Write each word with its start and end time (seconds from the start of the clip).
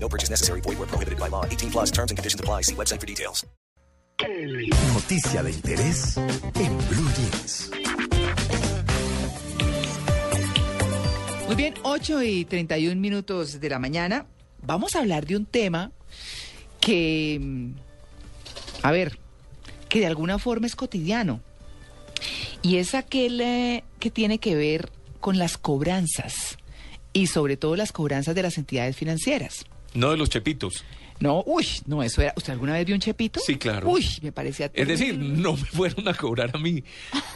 No 0.00 0.08
purchase 0.08 0.30
necessary. 0.30 0.60
Void 0.62 0.78
where 0.78 0.88
prohibited 0.88 1.18
by 1.18 1.28
law. 1.28 1.44
18 1.44 1.70
plus 1.70 1.90
terms 1.90 2.10
and 2.10 2.16
conditions 2.16 2.40
apply. 2.40 2.62
See 2.62 2.74
website 2.74 3.00
for 3.00 3.06
details. 3.06 3.46
Noticia 4.94 5.44
de 5.44 5.52
interés 5.52 6.16
en 6.16 6.76
Blue 6.88 7.08
Jeans. 7.16 7.70
Muy 11.46 11.54
bien, 11.54 11.74
8 11.82 12.22
y 12.24 12.44
31 12.44 13.00
minutos 13.00 13.60
de 13.60 13.68
la 13.70 13.78
mañana. 13.78 14.26
Vamos 14.62 14.96
a 14.96 15.00
hablar 15.00 15.24
de 15.24 15.36
un 15.36 15.46
tema 15.46 15.92
que, 16.80 17.38
mm, 17.40 17.70
a 18.82 18.90
ver, 18.90 19.18
que 19.88 20.00
de 20.00 20.06
alguna 20.06 20.38
forma 20.38 20.66
es 20.66 20.74
cotidiano. 20.74 21.40
Y 22.60 22.78
es 22.78 22.94
aquel 22.94 23.40
eh, 23.40 23.84
que 24.00 24.10
tiene 24.10 24.38
que 24.38 24.56
ver 24.56 24.90
con 25.20 25.38
las 25.38 25.58
cobranzas 25.58 26.58
y 27.12 27.28
sobre 27.28 27.56
todo 27.56 27.76
las 27.76 27.92
cobranzas 27.92 28.34
de 28.34 28.42
las 28.42 28.58
entidades 28.58 28.96
financieras. 28.96 29.64
No 29.94 30.10
de 30.10 30.16
los 30.16 30.28
chepitos. 30.30 30.84
No, 31.20 31.42
uy, 31.46 31.66
no, 31.86 32.02
eso 32.02 32.22
era. 32.22 32.32
¿Usted 32.36 32.52
alguna 32.52 32.74
vez 32.74 32.86
vio 32.86 32.94
un 32.94 33.00
chepito? 33.00 33.40
Sí, 33.40 33.56
claro. 33.56 33.88
Uy, 33.90 34.06
me 34.22 34.30
parecía. 34.30 34.70
Es 34.72 34.86
decir, 34.86 35.14
terrible. 35.16 35.42
no 35.42 35.54
me 35.56 35.64
fueron 35.64 36.06
a 36.06 36.14
cobrar 36.14 36.50
a 36.54 36.58
mí. 36.58 36.84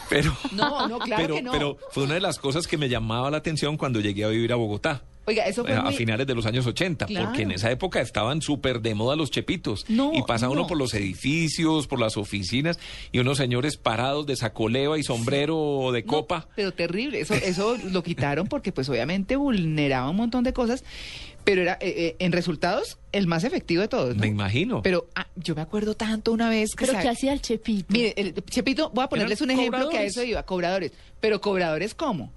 Pero, 0.09 0.37
No, 0.53 0.87
no, 0.87 0.99
claro 1.01 1.23
pero, 1.23 1.35
que 1.35 1.43
no. 1.43 1.53
pero 1.53 1.79
fue 1.91 2.05
una 2.05 2.15
de 2.15 2.21
las 2.21 2.39
cosas 2.39 2.67
que 2.69 2.77
me 2.79 2.89
llamaba 2.89 3.31
la 3.31 3.39
atención 3.39 3.77
cuando 3.77 3.99
llegué 4.01 4.25
a 4.25 4.29
vivir 4.29 4.53
a 4.53 4.57
Bogotá. 4.57 5.03
Oiga, 5.25 5.45
eso 5.47 5.65
fue 5.65 5.75
A 5.75 5.83
muy- 5.83 5.95
finales 5.95 6.27
de 6.27 6.35
los 6.35 6.47
años 6.47 6.67
80, 6.67 7.07
Claro. 7.07 7.27
porque 7.27 7.43
en 7.43 7.53
esa 7.53 7.71
época 7.71 8.01
estaban 8.01 8.43
súper 8.43 8.81
de 8.81 8.95
moda 8.95 9.15
los 9.15 9.31
chepitos. 9.31 9.85
No, 9.89 10.13
y 10.15 10.23
pasa 10.23 10.49
uno 10.49 10.63
no. 10.63 10.67
por 10.67 10.77
los 10.77 10.93
edificios, 10.95 11.87
por 11.87 12.01
las 12.01 12.17
oficinas, 12.17 12.79
y 13.13 13.21
unos 13.21 13.39
señores 13.39 13.77
parados 13.77 14.27
de 14.27 14.35
sacoleva 14.37 14.99
y 14.99 15.05
sombrero 15.05 15.91
de 15.93 16.03
No, 16.03 16.09
copa. 16.09 16.49
pero 16.57 16.73
terrible. 16.73 17.21
Eso, 17.21 17.35
eso 17.35 17.77
lo 17.91 18.03
quitaron 18.03 18.49
porque, 18.49 18.73
pues, 18.73 18.89
obviamente 18.89 19.37
vulneraba 19.37 20.11
un 20.11 20.17
montón 20.17 20.43
de 20.45 20.53
cosas. 20.53 20.83
Pero 21.45 21.61
era, 21.63 21.73
eh, 21.81 21.93
eh, 21.97 22.17
en 22.21 22.31
resultados, 22.31 22.99
el 23.11 23.27
más 23.27 23.43
efectivo 23.43 23.83
de 23.83 23.89
todos. 23.89 24.15
¿no? 24.15 24.21
Me 24.21 24.29
imagino. 24.29 24.81
Pero 24.83 25.09
ah, 25.17 25.27
yo 25.35 25.57
me 25.57 25.61
acuerdo 25.61 25.95
tanto 25.95 26.31
una 26.33 26.49
vez 26.49 26.71
que. 26.77 26.87
¿Pero 26.87 27.01
qué 27.01 27.09
hacía 27.09 27.33
el 27.33 27.41
Chepito? 27.43 27.87
Mire, 27.89 28.15
el 28.17 28.35
Chepito, 28.45 28.91
voy 28.95 29.03
a 29.05 29.09
ponerles 29.09 29.41
un 29.41 29.51
ejemplo 29.51 29.89
que 29.89 29.99
a 29.99 30.03
eso 30.05 30.23
iba, 30.23 30.41
cobradores. 30.45 30.93
Pero 31.21 31.41
cobradores, 31.41 31.95
¿cómo? 31.95 32.33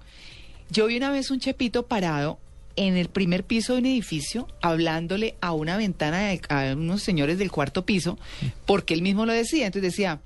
Yo 0.70 0.86
vi 0.88 0.96
una 0.96 1.10
vez 1.12 1.30
un 1.30 1.38
Chepito 1.38 1.86
parado 1.86 2.40
en 2.76 2.96
el 2.96 3.08
primer 3.08 3.44
piso 3.44 3.72
de 3.72 3.80
un 3.80 3.86
edificio 3.86 4.48
hablándole 4.60 5.34
a 5.40 5.52
una 5.52 5.76
ventana 5.76 6.28
de, 6.28 6.40
a 6.48 6.74
unos 6.74 7.02
señores 7.02 7.38
del 7.38 7.50
cuarto 7.50 7.84
piso, 7.84 8.18
porque 8.66 8.94
él 8.94 9.02
mismo 9.02 9.26
lo 9.26 9.32
decía. 9.32 9.66
Entonces 9.66 9.92
decía, 9.92 10.20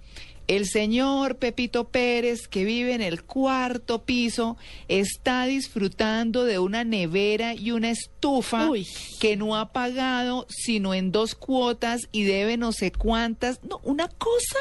el 0.51 0.67
señor 0.67 1.37
Pepito 1.37 1.85
Pérez, 1.91 2.49
que 2.49 2.65
vive 2.65 2.93
en 2.93 3.03
el 3.03 3.23
cuarto 3.23 4.03
piso, 4.03 4.57
está 4.89 5.47
disfrutando 5.47 6.45
de 6.45 6.59
una 6.59 6.83
nevera 6.83 7.55
y 7.55 7.71
una 7.71 7.91
estufa 7.91 8.69
Uy. 8.69 8.85
que 9.21 9.37
no 9.37 9.57
ha 9.57 9.73
pagado 9.73 10.47
sino 10.49 10.93
en 10.93 11.13
dos 11.13 11.37
cuotas 11.37 12.09
y 12.11 12.25
debe 12.25 12.57
no 12.57 12.73
sé 12.73 12.91
cuántas. 12.91 13.63
No, 13.63 13.81
una 13.85 14.09
cosa, 14.09 14.59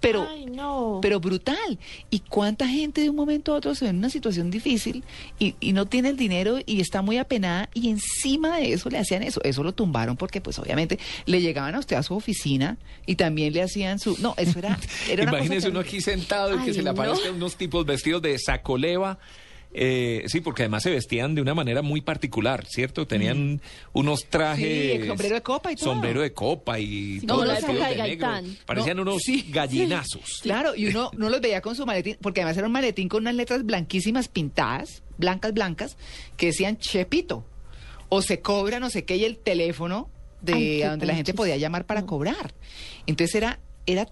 pero 0.00 0.26
Ay, 0.28 0.46
no. 0.46 1.00
pero 1.02 1.20
brutal. 1.20 1.78
¿Y 2.10 2.20
cuánta 2.20 2.68
gente 2.68 3.00
de 3.00 3.10
un 3.10 3.16
momento 3.16 3.52
a 3.52 3.56
otro 3.56 3.74
se 3.74 3.84
ve 3.84 3.90
en 3.90 3.98
una 3.98 4.10
situación 4.10 4.50
difícil 4.50 5.02
y, 5.38 5.54
y 5.60 5.72
no 5.72 5.86
tiene 5.86 6.08
el 6.08 6.16
dinero 6.16 6.58
y 6.64 6.80
está 6.80 7.02
muy 7.02 7.18
apenada 7.18 7.68
y 7.74 7.90
encima 7.90 8.58
de 8.58 8.72
eso 8.72 8.90
le 8.90 8.98
hacían 8.98 9.22
eso? 9.22 9.40
Eso 9.42 9.62
lo 9.62 9.72
tumbaron 9.72 10.16
porque 10.16 10.40
pues 10.40 10.58
obviamente 10.58 10.98
le 11.26 11.40
llegaban 11.40 11.74
a 11.74 11.80
usted 11.80 11.96
a 11.96 12.02
su 12.02 12.14
oficina 12.14 12.78
y 13.06 13.16
también 13.16 13.52
le 13.52 13.62
hacían 13.62 13.98
su... 13.98 14.16
No, 14.20 14.34
eso 14.36 14.58
era... 14.58 14.78
era 15.08 15.24
una 15.24 15.32
cosa 15.32 15.44
Imagínese 15.44 15.68
uno 15.70 15.80
aquí 15.80 16.00
sentado 16.00 16.54
y 16.60 16.64
que 16.64 16.72
se 16.72 16.78
le 16.78 16.84
no. 16.84 16.90
aparezcan 16.90 17.34
unos 17.34 17.56
tipos 17.56 17.84
vestidos 17.84 18.22
de 18.22 18.38
sacoleva. 18.38 19.18
Eh, 19.74 20.24
sí, 20.28 20.40
porque 20.40 20.62
además 20.62 20.82
se 20.82 20.90
vestían 20.90 21.34
de 21.34 21.42
una 21.42 21.54
manera 21.54 21.82
muy 21.82 22.00
particular, 22.00 22.64
¿cierto? 22.66 23.06
Tenían 23.06 23.60
unos 23.92 24.24
trajes. 24.24 24.66
Sí, 24.66 24.90
el 25.02 25.06
sombrero 25.08 25.34
de 25.34 25.42
copa 25.42 25.70
y 25.72 25.76
todo. 25.76 25.92
Sombrero 25.92 26.22
de 26.22 26.32
copa 26.32 26.78
y. 26.78 27.20
Sí, 27.20 27.26
época 27.26 27.54
de 27.54 27.76
negro. 27.76 27.96
Gaitán. 27.98 28.56
Parecían 28.64 28.96
No, 28.96 29.02
unos 29.02 29.22
sí. 29.22 29.46
gallinazos. 29.50 30.40
Claro, 30.42 30.74
y 30.74 30.86
uno 30.86 31.10
no 31.16 31.28
los 31.28 31.40
veía 31.40 31.60
con 31.60 31.76
su 31.76 31.84
maletín, 31.84 32.16
porque 32.22 32.40
además 32.40 32.56
era 32.56 32.66
un 32.66 32.72
maletín 32.72 33.08
con 33.08 33.22
unas 33.22 33.34
letras 33.34 33.64
blanquísimas 33.64 34.28
pintadas, 34.28 35.02
blancas, 35.18 35.52
blancas, 35.52 35.96
que 36.36 36.46
decían 36.46 36.78
Chepito. 36.78 37.44
O 38.08 38.22
se 38.22 38.40
cobra 38.40 38.80
no 38.80 38.88
sé 38.88 39.04
qué 39.04 39.16
y 39.16 39.24
el 39.24 39.36
teléfono 39.36 40.08
de 40.40 40.54
Ay, 40.54 40.80
donde 40.82 41.04
la 41.04 41.14
gente 41.14 41.34
podía 41.34 41.56
llamar 41.58 41.84
para 41.84 42.00
No. 42.00 42.06
cobrar. 42.06 42.54
Entonces 43.06 43.34
era, 43.34 43.58
era 43.84 44.08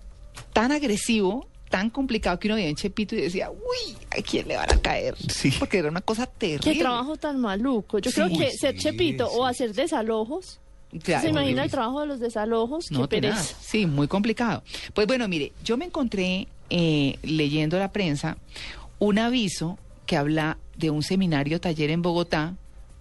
tan 0.53 0.71
agresivo, 0.71 1.49
tan 1.77 1.91
complicado 1.91 2.39
que 2.39 2.49
uno 2.49 2.55
veía 2.55 2.69
en 2.69 2.75
Chepito 2.77 3.15
y 3.15 3.21
decía, 3.21 3.51
uy, 3.51 3.97
¿a 4.11 4.23
quién 4.23 4.49
le 4.49 4.57
van 4.57 4.73
a 4.73 4.81
caer? 4.81 5.15
Sí. 5.29 5.53
Porque 5.59 5.77
era 5.77 5.91
una 5.91 6.01
cosa 6.01 6.25
terrible. 6.25 6.73
Qué 6.73 6.79
trabajo 6.81 7.19
tan 7.19 7.39
maluco. 7.39 7.99
Yo 7.99 8.11
Sí. 8.11 8.15
creo 8.23 8.29
que 8.39 8.51
ser 8.53 8.79
Chepito 8.79 9.27
sí. 9.29 9.33
o 9.37 9.45
hacer 9.45 9.75
desalojos. 9.75 10.59
Claro, 11.03 11.21
¿Se 11.23 11.29
imagina 11.29 11.41
horrible. 11.51 11.63
el 11.65 11.71
trabajo 11.71 12.01
de 12.01 12.07
los 12.07 12.21
desalojos? 12.21 12.87
No, 12.91 13.07
Qué 13.09 13.21
tenaz. 13.21 13.55
Sí, 13.61 13.85
muy 13.85 14.09
complicado. 14.09 14.63
Pues 14.95 15.07
bueno, 15.07 15.29
mire, 15.29 15.53
yo 15.63 15.77
me 15.77 15.85
encontré 15.85 16.49
eh, 16.71 17.19
leyendo 17.23 17.79
la 17.79 17.93
prensa 17.93 18.39
un 18.99 19.19
aviso 19.19 19.79
que 20.07 20.17
habla 20.17 20.57
de 20.79 20.89
un 20.89 21.03
seminario 21.03 21.61
taller 21.61 21.91
en 21.91 22.01
Bogotá, 22.01 22.55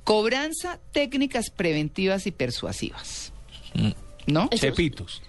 cobranza 0.04 0.80
técnicas 0.92 1.50
preventivas 1.50 2.28
y 2.28 2.32
persuasivas. 2.32 3.32
Mm. 3.74 3.92
¿No? 4.28 4.50
Chepitos. 4.50 5.22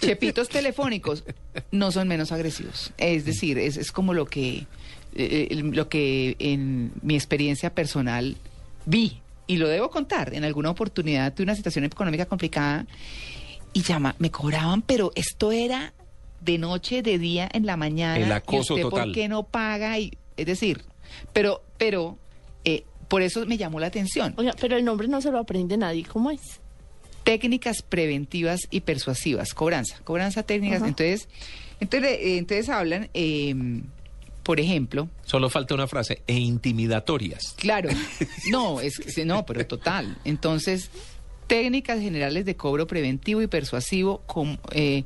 Chepitos 0.00 0.48
telefónicos 0.48 1.24
no 1.70 1.90
son 1.90 2.08
menos 2.08 2.30
agresivos. 2.32 2.92
Es 2.98 3.24
decir, 3.24 3.58
es, 3.58 3.76
es 3.76 3.90
como 3.90 4.14
lo 4.14 4.26
que, 4.26 4.66
eh, 5.14 5.48
eh, 5.50 5.54
lo 5.54 5.88
que 5.88 6.36
en 6.38 6.92
mi 7.02 7.14
experiencia 7.14 7.74
personal 7.74 8.36
vi. 8.86 9.20
Y 9.46 9.56
lo 9.56 9.68
debo 9.68 9.90
contar. 9.90 10.32
En 10.34 10.44
alguna 10.44 10.70
oportunidad 10.70 11.34
tuve 11.34 11.44
una 11.44 11.54
situación 11.54 11.84
económica 11.84 12.26
complicada 12.26 12.86
y 13.74 13.82
llama, 13.82 14.14
me 14.18 14.30
cobraban, 14.30 14.82
pero 14.82 15.12
esto 15.16 15.52
era 15.52 15.92
de 16.40 16.58
noche, 16.58 17.02
de 17.02 17.18
día, 17.18 17.48
en 17.52 17.66
la 17.66 17.76
mañana. 17.76 18.18
El 18.18 18.28
¿Y 18.28 18.32
acoso 18.32 18.74
usted 18.74 18.82
total. 18.82 19.06
¿Por 19.06 19.14
qué 19.14 19.28
no 19.28 19.42
paga? 19.42 19.98
Y, 19.98 20.16
es 20.36 20.46
decir, 20.46 20.82
pero, 21.32 21.62
pero, 21.76 22.18
eh, 22.64 22.84
por 23.08 23.22
eso 23.22 23.44
me 23.46 23.56
llamó 23.56 23.80
la 23.80 23.88
atención. 23.88 24.34
Oiga, 24.36 24.54
pero 24.60 24.76
el 24.76 24.84
nombre 24.84 25.08
no 25.08 25.20
se 25.20 25.30
lo 25.30 25.38
aprende 25.38 25.76
nadie. 25.76 26.04
¿Cómo 26.04 26.30
es? 26.30 26.60
Técnicas 27.24 27.82
preventivas 27.82 28.60
y 28.70 28.80
persuasivas, 28.80 29.54
cobranza, 29.54 29.98
cobranza 30.04 30.42
técnicas. 30.42 30.82
Entonces, 30.82 31.28
entonces, 31.80 32.10
eh, 32.20 32.38
entonces 32.38 32.68
hablan, 32.68 33.08
eh, 33.14 33.54
por 34.42 34.60
ejemplo, 34.60 35.08
Solo 35.24 35.48
falta 35.50 35.74
una 35.74 35.88
frase, 35.88 36.22
e 36.26 36.34
intimidatorias. 36.34 37.54
claro, 37.56 37.88
no, 38.50 38.80
es 38.80 38.98
que 38.98 39.24
no, 39.24 39.46
pero 39.46 39.66
total. 39.66 40.18
Entonces, 40.24 40.90
técnicas 41.46 41.98
generales 42.00 42.44
de 42.44 42.56
cobro 42.56 42.86
preventivo 42.86 43.40
y 43.42 43.46
persuasivo, 43.46 44.22
com- 44.26 44.58
eh, 44.72 45.04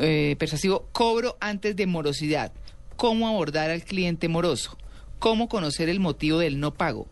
eh, 0.00 0.34
persuasivo, 0.38 0.88
cobro 0.92 1.36
antes 1.40 1.76
de 1.76 1.86
morosidad, 1.86 2.52
cómo 2.96 3.28
abordar 3.28 3.70
al 3.70 3.84
cliente 3.84 4.26
moroso, 4.28 4.76
cómo 5.20 5.48
conocer 5.48 5.88
el 5.88 6.00
motivo 6.00 6.38
del 6.38 6.58
no 6.58 6.74
pago, 6.74 7.06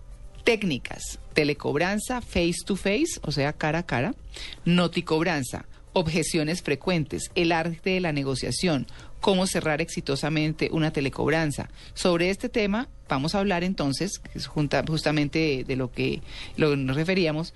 técnicas, 0.44 1.18
telecobranza 1.34 2.20
face 2.20 2.64
to 2.64 2.76
face, 2.76 3.20
o 3.22 3.32
sea, 3.32 3.52
cara 3.52 3.80
a 3.80 3.86
cara, 3.86 4.14
noticobranza, 4.64 5.66
objeciones 5.92 6.62
frecuentes, 6.62 7.30
el 7.34 7.52
arte 7.52 7.90
de 7.90 8.00
la 8.00 8.12
negociación, 8.12 8.86
cómo 9.20 9.46
cerrar 9.46 9.80
exitosamente 9.80 10.68
una 10.72 10.92
telecobranza. 10.92 11.70
Sobre 11.94 12.30
este 12.30 12.48
tema 12.48 12.88
vamos 13.08 13.34
a 13.34 13.40
hablar 13.40 13.62
entonces, 13.64 14.20
justamente 14.86 15.38
de, 15.38 15.64
de 15.64 15.76
lo 15.76 15.92
que 15.92 16.22
lo 16.56 16.70
que 16.70 16.76
nos 16.76 16.96
referíamos, 16.96 17.54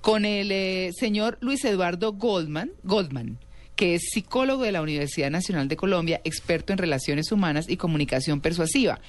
con 0.00 0.24
el 0.24 0.52
eh, 0.52 0.90
señor 0.98 1.38
Luis 1.40 1.64
Eduardo 1.64 2.12
Goldman, 2.12 2.72
Goldman, 2.82 3.38
que 3.74 3.94
es 3.94 4.10
psicólogo 4.10 4.64
de 4.64 4.72
la 4.72 4.82
Universidad 4.82 5.30
Nacional 5.30 5.68
de 5.68 5.76
Colombia, 5.76 6.20
experto 6.24 6.72
en 6.72 6.78
relaciones 6.78 7.30
humanas 7.30 7.68
y 7.68 7.76
comunicación 7.76 8.40
persuasiva. 8.40 9.00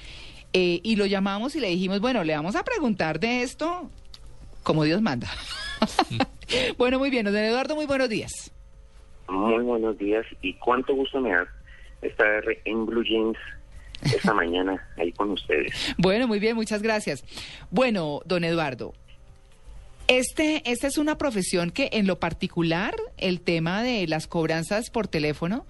Eh, 0.52 0.80
y 0.82 0.96
lo 0.96 1.06
llamamos 1.06 1.54
y 1.54 1.60
le 1.60 1.68
dijimos, 1.68 2.00
bueno, 2.00 2.24
le 2.24 2.34
vamos 2.34 2.56
a 2.56 2.64
preguntar 2.64 3.20
de 3.20 3.42
esto 3.42 3.88
como 4.62 4.84
Dios 4.84 5.00
manda. 5.00 5.28
bueno, 6.78 6.98
muy 6.98 7.10
bien, 7.10 7.24
don 7.24 7.36
Eduardo, 7.36 7.74
muy 7.74 7.86
buenos 7.86 8.08
días. 8.08 8.52
Muy 9.28 9.62
buenos 9.62 9.96
días 9.96 10.26
y 10.42 10.54
cuánto 10.54 10.94
gusto 10.94 11.20
me 11.20 11.30
da 11.30 11.46
estar 12.02 12.42
en 12.64 12.86
Blue 12.86 13.04
Jeans 13.04 13.38
esta 14.02 14.34
mañana 14.34 14.88
ahí 14.96 15.12
con 15.12 15.30
ustedes. 15.30 15.94
Bueno, 15.98 16.26
muy 16.26 16.40
bien, 16.40 16.56
muchas 16.56 16.82
gracias. 16.82 17.24
Bueno, 17.70 18.20
don 18.24 18.44
Eduardo, 18.44 18.94
Este, 20.08 20.62
esta 20.64 20.88
es 20.88 20.98
una 20.98 21.16
profesión 21.16 21.70
que 21.70 21.90
en 21.92 22.06
lo 22.06 22.18
particular 22.18 22.94
el 23.18 23.40
tema 23.40 23.82
de 23.82 24.06
las 24.08 24.26
cobranzas 24.26 24.90
por 24.90 25.06
teléfono 25.06 25.64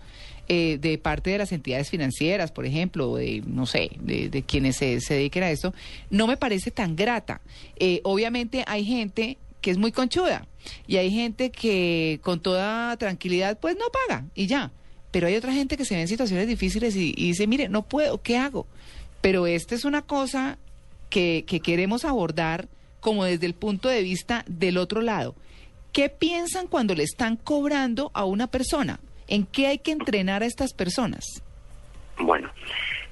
eh, 0.53 0.79
de 0.81 0.99
parte 0.99 1.31
de 1.31 1.39
las 1.39 1.53
entidades 1.53 1.91
financieras, 1.91 2.51
por 2.51 2.67
ejemplo, 2.67 3.15
de, 3.15 3.41
no 3.47 3.67
sé, 3.67 3.93
de, 4.01 4.29
de 4.29 4.43
quienes 4.43 4.79
se, 4.79 5.01
se 5.01 5.15
dediquen 5.15 5.45
a 5.45 5.51
esto, 5.53 5.73
no 6.11 6.27
me 6.27 6.37
parece 6.37 6.73
tan 6.73 6.97
grata. 6.97 7.41
Eh, 7.77 8.01
obviamente 8.03 8.65
hay 8.67 8.85
gente 8.85 9.39
que 9.61 9.71
es 9.71 9.79
muy 9.79 9.93
conchuda 9.93 10.49
y 10.89 10.97
hay 10.97 11.13
gente 11.13 11.53
que 11.53 12.19
con 12.25 12.41
toda 12.41 12.97
tranquilidad 12.97 13.61
pues 13.61 13.77
no 13.77 13.85
paga 14.09 14.25
y 14.35 14.49
ya. 14.49 14.73
Pero 15.13 15.29
hay 15.29 15.37
otra 15.37 15.53
gente 15.53 15.77
que 15.77 15.85
se 15.85 15.95
ve 15.95 16.01
en 16.01 16.09
situaciones 16.09 16.49
difíciles 16.49 16.97
y, 16.97 17.13
dice, 17.13 17.47
mire, 17.47 17.69
no 17.69 17.83
puedo, 17.83 18.21
¿qué 18.21 18.37
hago? 18.37 18.67
Pero 19.21 19.47
esta 19.47 19.77
es 19.77 19.85
una 19.85 20.03
cosa 20.03 20.59
que 21.11 21.45
queremos 21.63 22.05
abordar 22.05 22.67
como 22.99 23.23
desde 23.23 23.47
el 23.47 23.55
punto 23.55 23.89
de 23.89 24.03
vista 24.03 24.45
del 24.49 24.79
otro 24.79 25.01
lado. 25.01 25.37
¿Qué 25.93 26.09
piensan 26.09 26.67
cuando 26.67 26.97
le 26.97 27.05
están 27.05 27.37
cobrando 27.37 28.11
a 28.15 28.25
una 28.25 28.49
persona? 28.49 28.99
¿En 29.31 29.47
qué 29.47 29.69
hay 29.69 29.79
que 29.79 29.93
entrenar 29.93 30.43
a 30.43 30.47
estas 30.47 30.75
personas? 30.75 31.25
Bueno, 32.19 32.51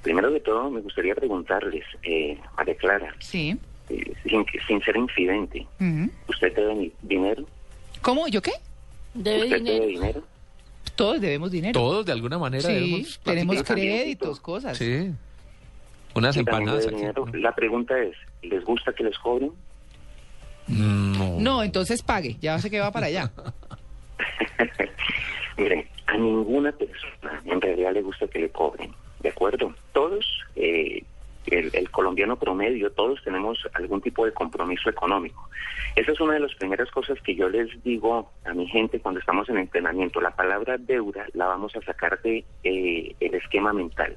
primero 0.03 0.29
de 0.29 0.39
todo 0.41 0.69
me 0.69 0.81
gustaría 0.81 1.15
preguntarles, 1.15 1.83
eh, 2.03 2.37
María 2.55 2.75
Clara, 2.75 3.15
Sí. 3.19 3.57
eh, 3.89 4.13
sin, 4.23 4.45
sin 4.67 4.81
ser 4.81 4.95
infidente, 4.97 5.65
Ujú. 5.79 6.11
¿usted 6.27 6.53
debe 6.55 6.91
dinero? 7.01 7.45
¿Cómo? 8.01 8.27
¿Yo 8.27 8.41
qué? 8.41 8.51
Debe 9.15 9.43
¿Usted 9.45 9.61
debe 9.63 9.87
dinero. 9.87 9.87
dinero? 9.87 10.23
Todos 10.95 11.21
debemos 11.21 11.49
dinero. 11.51 11.73
Todos 11.79 12.05
de 12.05 12.11
alguna 12.11 12.37
manera 12.37 12.61
Sí, 12.67 12.73
debemos 12.73 13.19
tenemos 13.23 13.63
créditos, 13.63 14.39
cosas. 14.39 14.77
Sí. 14.77 15.11
Unas 16.13 16.33
Sí, 16.35 16.41
empanadas 16.41 16.85
aquí. 16.85 16.95
dinero. 16.97 17.25
La 17.33 17.55
pregunta 17.55 17.97
es, 17.97 18.15
¿les 18.41 18.63
gusta 18.65 18.91
que 18.93 19.03
les 19.03 19.17
cobren? 19.17 19.51
No. 20.67 21.39
No, 21.39 21.63
entonces 21.63 22.03
pague, 22.03 22.35
ya 22.41 22.59
sé 22.59 22.69
que 22.69 22.79
va 22.79 22.91
para 22.91 23.07
allá. 23.07 23.31
Miren, 25.57 25.85
a 26.09 26.17
ninguna 26.17 26.71
persona 26.71 27.41
en 27.45 27.61
realidad 27.61 27.93
le 27.93 28.01
gusta 28.01 28.27
que 28.27 28.39
le 28.39 28.49
cobren, 28.49 28.91
¿de 29.19 29.29
acuerdo? 29.29 29.75
Todos, 29.93 30.25
eh, 30.55 31.03
el, 31.45 31.91
colombiano 31.91 32.35
promedio, 32.35 32.91
todos 32.91 33.23
tenemos 33.23 33.59
algún 33.73 34.01
tipo 34.01 34.25
de 34.25 34.31
compromiso 34.31 34.89
económico. 34.89 35.49
Esa 35.95 36.11
es 36.11 36.19
una 36.19 36.33
de 36.33 36.39
las 36.39 36.55
primeras 36.55 36.89
cosas 36.89 37.19
que 37.21 37.35
yo 37.35 37.47
les 37.47 37.67
digo 37.83 38.31
a 38.43 38.53
mi 38.53 38.67
gente 38.67 38.99
cuando 38.99 39.19
estamos 39.19 39.49
en 39.49 39.59
entrenamiento. 39.59 40.19
La 40.19 40.35
palabra 40.35 40.77
deuda 40.77 41.27
la 41.33 41.45
vamos 41.45 41.75
a 41.75 41.81
sacar 41.81 42.19
de 42.23 42.43
eh, 42.63 43.15
el 43.19 43.35
esquema 43.35 43.71
mental. 43.71 44.15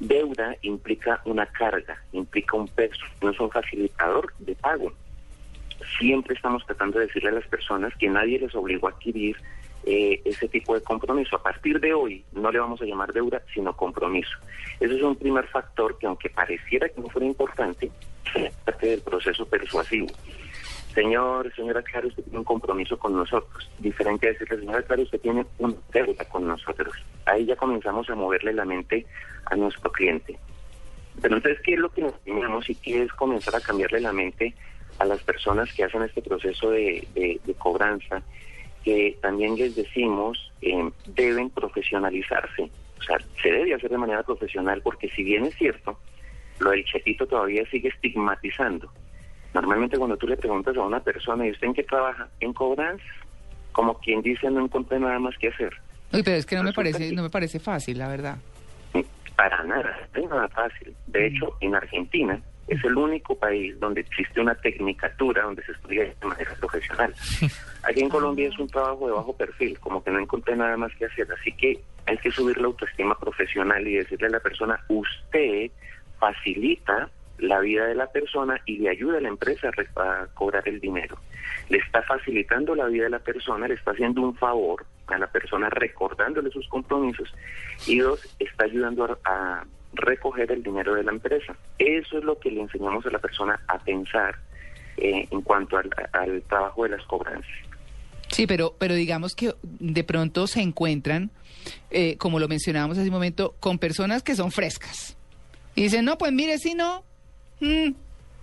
Deuda 0.00 0.56
implica 0.62 1.22
una 1.24 1.46
carga, 1.46 2.02
implica 2.12 2.56
un 2.56 2.68
peso, 2.68 3.04
no 3.22 3.30
es 3.30 3.40
un 3.40 3.50
facilitador 3.50 4.34
de 4.38 4.54
pago 4.54 4.92
siempre 5.98 6.34
estamos 6.34 6.64
tratando 6.66 6.98
de 6.98 7.06
decirle 7.06 7.30
a 7.30 7.32
las 7.32 7.46
personas 7.46 7.94
que 7.96 8.08
nadie 8.08 8.38
les 8.38 8.54
obligó 8.54 8.88
a 8.88 8.90
adquirir 8.90 9.36
eh, 9.84 10.20
ese 10.24 10.48
tipo 10.48 10.74
de 10.74 10.82
compromiso. 10.82 11.36
A 11.36 11.42
partir 11.42 11.80
de 11.80 11.92
hoy 11.94 12.24
no 12.32 12.50
le 12.50 12.58
vamos 12.58 12.80
a 12.82 12.84
llamar 12.84 13.12
deuda, 13.12 13.42
sino 13.54 13.76
compromiso. 13.76 14.36
Ese 14.78 14.96
es 14.96 15.02
un 15.02 15.16
primer 15.16 15.46
factor 15.48 15.98
que 15.98 16.06
aunque 16.06 16.30
pareciera 16.30 16.88
que 16.88 17.00
no 17.00 17.08
fuera 17.08 17.26
importante, 17.26 17.90
es 18.34 18.52
parte 18.64 18.86
del 18.86 19.00
proceso 19.00 19.46
persuasivo. 19.46 20.08
Señor, 20.94 21.52
señora 21.54 21.82
Clara, 21.82 22.08
usted 22.08 22.24
tiene 22.24 22.38
un 22.38 22.44
compromiso 22.44 22.98
con 22.98 23.16
nosotros. 23.16 23.70
Diferente 23.78 24.26
a 24.26 24.32
decirle, 24.32 24.58
señora 24.58 24.82
Clara, 24.82 25.02
usted 25.02 25.20
tiene 25.20 25.46
una 25.58 25.74
deuda 25.92 26.24
con 26.24 26.46
nosotros. 26.46 26.92
Ahí 27.26 27.46
ya 27.46 27.54
comenzamos 27.54 28.10
a 28.10 28.14
moverle 28.16 28.52
la 28.52 28.64
mente 28.64 29.06
a 29.46 29.54
nuestro 29.54 29.92
cliente. 29.92 30.38
Pero 31.20 31.36
entonces, 31.36 31.62
¿qué 31.64 31.74
es 31.74 31.78
lo 31.78 31.90
que 31.90 32.02
nos 32.02 32.18
tenemos 32.22 32.68
y 32.68 32.74
qué 32.74 33.02
es 33.02 33.12
comenzar 33.12 33.54
a 33.54 33.60
cambiarle 33.60 34.00
la 34.00 34.12
mente 34.12 34.54
a 34.98 35.04
las 35.04 35.22
personas 35.22 35.72
que 35.72 35.84
hacen 35.84 36.02
este 36.02 36.22
proceso 36.22 36.70
de, 36.70 37.40
cobranza? 37.58 38.22
Que 38.84 39.18
también 39.20 39.56
les 39.56 39.76
decimos, 39.76 40.50
eh, 40.62 40.90
deben 41.06 41.50
profesionalizarse. 41.50 42.70
O 42.98 43.02
sea, 43.02 43.18
se 43.42 43.50
debe 43.50 43.74
hacer 43.74 43.90
de 43.90 43.98
manera 43.98 44.22
profesional 44.22 44.80
porque 44.82 45.08
si 45.10 45.22
bien 45.22 45.44
es 45.46 45.54
cierto, 45.56 45.98
lo 46.58 46.70
del 46.70 46.84
chetito 46.84 47.26
todavía 47.26 47.64
sigue 47.70 47.88
estigmatizando. 47.88 48.90
Normalmente 49.54 49.98
cuando 49.98 50.16
tú 50.16 50.28
le 50.28 50.36
preguntas 50.36 50.76
a 50.76 50.82
una 50.82 51.00
persona, 51.00 51.46
¿y 51.46 51.50
usted 51.50 51.68
en 51.68 51.74
qué 51.74 51.82
trabaja? 51.82 52.28
En 52.40 52.52
cobranza. 52.52 53.04
Como 53.72 53.98
quien 53.98 54.22
dice, 54.22 54.50
no 54.50 54.64
encontré 54.64 54.98
nada 54.98 55.18
más 55.18 55.36
que 55.38 55.48
hacer. 55.48 55.72
Uy, 56.12 56.22
pero 56.22 56.36
es 56.36 56.46
que 56.46 56.56
no 56.56 56.62
me 56.62 56.72
parece, 56.72 57.12
no 57.12 57.22
me 57.22 57.30
parece 57.30 57.60
fácil, 57.60 57.98
la 57.98 58.08
verdad. 58.08 58.38
Para 59.36 59.62
nada, 59.64 60.08
no 60.14 60.22
es 60.22 60.28
nada 60.28 60.48
fácil. 60.48 60.94
De 61.06 61.26
hecho, 61.26 61.56
en 61.60 61.74
Argentina 61.74 62.40
es 62.70 62.82
el 62.84 62.96
único 62.96 63.36
país 63.36 63.78
donde 63.80 64.00
existe 64.02 64.40
una 64.40 64.54
tecnicatura 64.54 65.42
donde 65.42 65.62
se 65.64 65.72
estudia 65.72 66.04
de 66.04 66.26
manera 66.26 66.54
profesional. 66.54 67.12
Aquí 67.82 68.00
en 68.00 68.08
Colombia 68.08 68.48
es 68.48 68.58
un 68.58 68.68
trabajo 68.68 69.08
de 69.08 69.12
bajo 69.12 69.36
perfil, 69.36 69.78
como 69.80 70.04
que 70.04 70.12
no 70.12 70.20
encontré 70.20 70.54
nada 70.54 70.76
más 70.76 70.94
que 70.94 71.06
hacer. 71.06 71.26
Así 71.32 71.52
que 71.52 71.80
hay 72.06 72.16
que 72.18 72.30
subir 72.30 72.58
la 72.58 72.68
autoestima 72.68 73.18
profesional 73.18 73.86
y 73.86 73.96
decirle 73.96 74.28
a 74.28 74.30
la 74.30 74.40
persona, 74.40 74.78
usted 74.88 75.72
facilita 76.20 77.10
la 77.38 77.58
vida 77.58 77.86
de 77.86 77.96
la 77.96 78.06
persona 78.06 78.60
y 78.66 78.78
le 78.78 78.90
ayuda 78.90 79.18
a 79.18 79.22
la 79.22 79.28
empresa 79.28 79.70
a, 79.96 80.26
cobrar 80.34 80.68
el 80.68 80.78
dinero. 80.78 81.18
Le 81.70 81.78
está 81.78 82.02
facilitando 82.02 82.76
la 82.76 82.86
vida 82.86 83.04
de 83.04 83.10
la 83.10 83.18
persona, 83.18 83.66
le 83.66 83.74
está 83.74 83.90
haciendo 83.90 84.22
un 84.22 84.36
favor 84.36 84.86
a 85.08 85.18
la 85.18 85.26
persona 85.26 85.68
recordándole 85.70 86.50
sus 86.50 86.68
compromisos 86.68 87.34
y 87.88 87.98
dos, 87.98 88.20
está 88.38 88.66
ayudando 88.66 89.04
a, 89.04 89.18
a 89.24 89.64
recoger 89.92 90.50
el 90.52 90.62
dinero 90.62 90.94
de 90.94 91.04
la 91.04 91.12
empresa. 91.12 91.56
Eso 91.78 92.18
es 92.18 92.24
lo 92.24 92.38
que 92.38 92.50
le 92.50 92.62
enseñamos 92.62 93.04
a 93.06 93.10
la 93.10 93.18
persona 93.18 93.60
a 93.68 93.78
pensar 93.78 94.36
eh, 94.96 95.26
en 95.30 95.42
cuanto 95.42 95.76
al, 95.76 95.90
trabajo 96.48 96.84
de 96.84 96.90
las 96.90 97.04
cobranzas. 97.06 97.50
Sí, 98.28 98.46
pero, 98.46 98.74
pero 98.78 98.94
digamos 98.94 99.34
que 99.34 99.54
de 99.62 100.04
pronto 100.04 100.46
se 100.46 100.60
encuentran, 100.60 101.30
eh, 101.90 102.16
como 102.16 102.38
lo 102.38 102.48
mencionábamos 102.48 102.98
hace 102.98 103.08
un 103.08 103.14
momento, 103.14 103.54
con 103.58 103.78
personas 103.78 104.22
que 104.22 104.36
son 104.36 104.52
frescas. 104.52 105.16
Y 105.74 105.84
dicen, 105.84 106.04
no, 106.04 106.18
pues 106.18 106.32
mire, 106.32 106.58
si 106.58 106.74
no, 106.74 107.04
mm, 107.60 107.90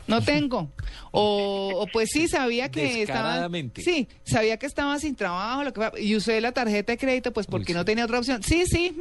no 0.07 0.21
tengo. 0.21 0.69
O, 1.11 1.71
o, 1.75 1.87
pues 1.87 2.09
sí, 2.11 2.27
sabía 2.27 2.69
que 2.71 3.01
estaba... 3.03 3.49
Sí, 3.75 4.07
sabía 4.23 4.57
que 4.57 4.65
estaba 4.65 4.97
sin 4.99 5.15
trabajo, 5.15 5.63
lo 5.63 5.73
que 5.73 5.91
y 6.01 6.15
usé 6.15 6.39
la 6.41 6.51
tarjeta 6.51 6.91
de 6.93 6.97
crédito, 6.97 7.33
pues 7.33 7.47
porque 7.47 7.71
Uy, 7.73 7.77
no 7.77 7.85
tenía 7.85 8.05
otra 8.05 8.19
opción. 8.19 8.41
Sí, 8.43 8.65
sí. 8.65 8.95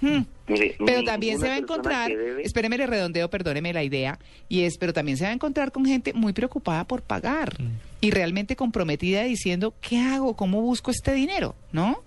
mm, 0.00 0.06
mm. 0.06 0.26
Mire, 0.48 0.74
Pero 0.78 0.90
ninguna 0.98 1.04
también 1.12 1.40
se 1.40 1.48
va 1.48 1.54
a 1.54 1.58
encontrar, 1.58 2.10
debe- 2.10 2.42
espéreme 2.44 2.76
el 2.76 2.86
redondeo, 2.88 3.28
perdóneme 3.28 3.72
la 3.72 3.82
idea, 3.82 4.18
y 4.48 4.62
es, 4.62 4.78
pero 4.78 4.92
también 4.92 5.16
se 5.18 5.24
va 5.24 5.30
a 5.30 5.34
encontrar 5.34 5.72
con 5.72 5.84
gente 5.84 6.12
muy 6.12 6.32
preocupada 6.32 6.84
por 6.84 7.02
pagar 7.02 7.60
Mm. 7.60 7.70
y 8.00 8.10
realmente 8.12 8.54
comprometida 8.56 9.22
diciendo, 9.24 9.74
¿qué 9.80 9.98
hago? 9.98 10.36
¿Cómo 10.36 10.60
busco 10.60 10.90
este 10.90 11.12
dinero? 11.14 11.54
¿No? 11.72 12.02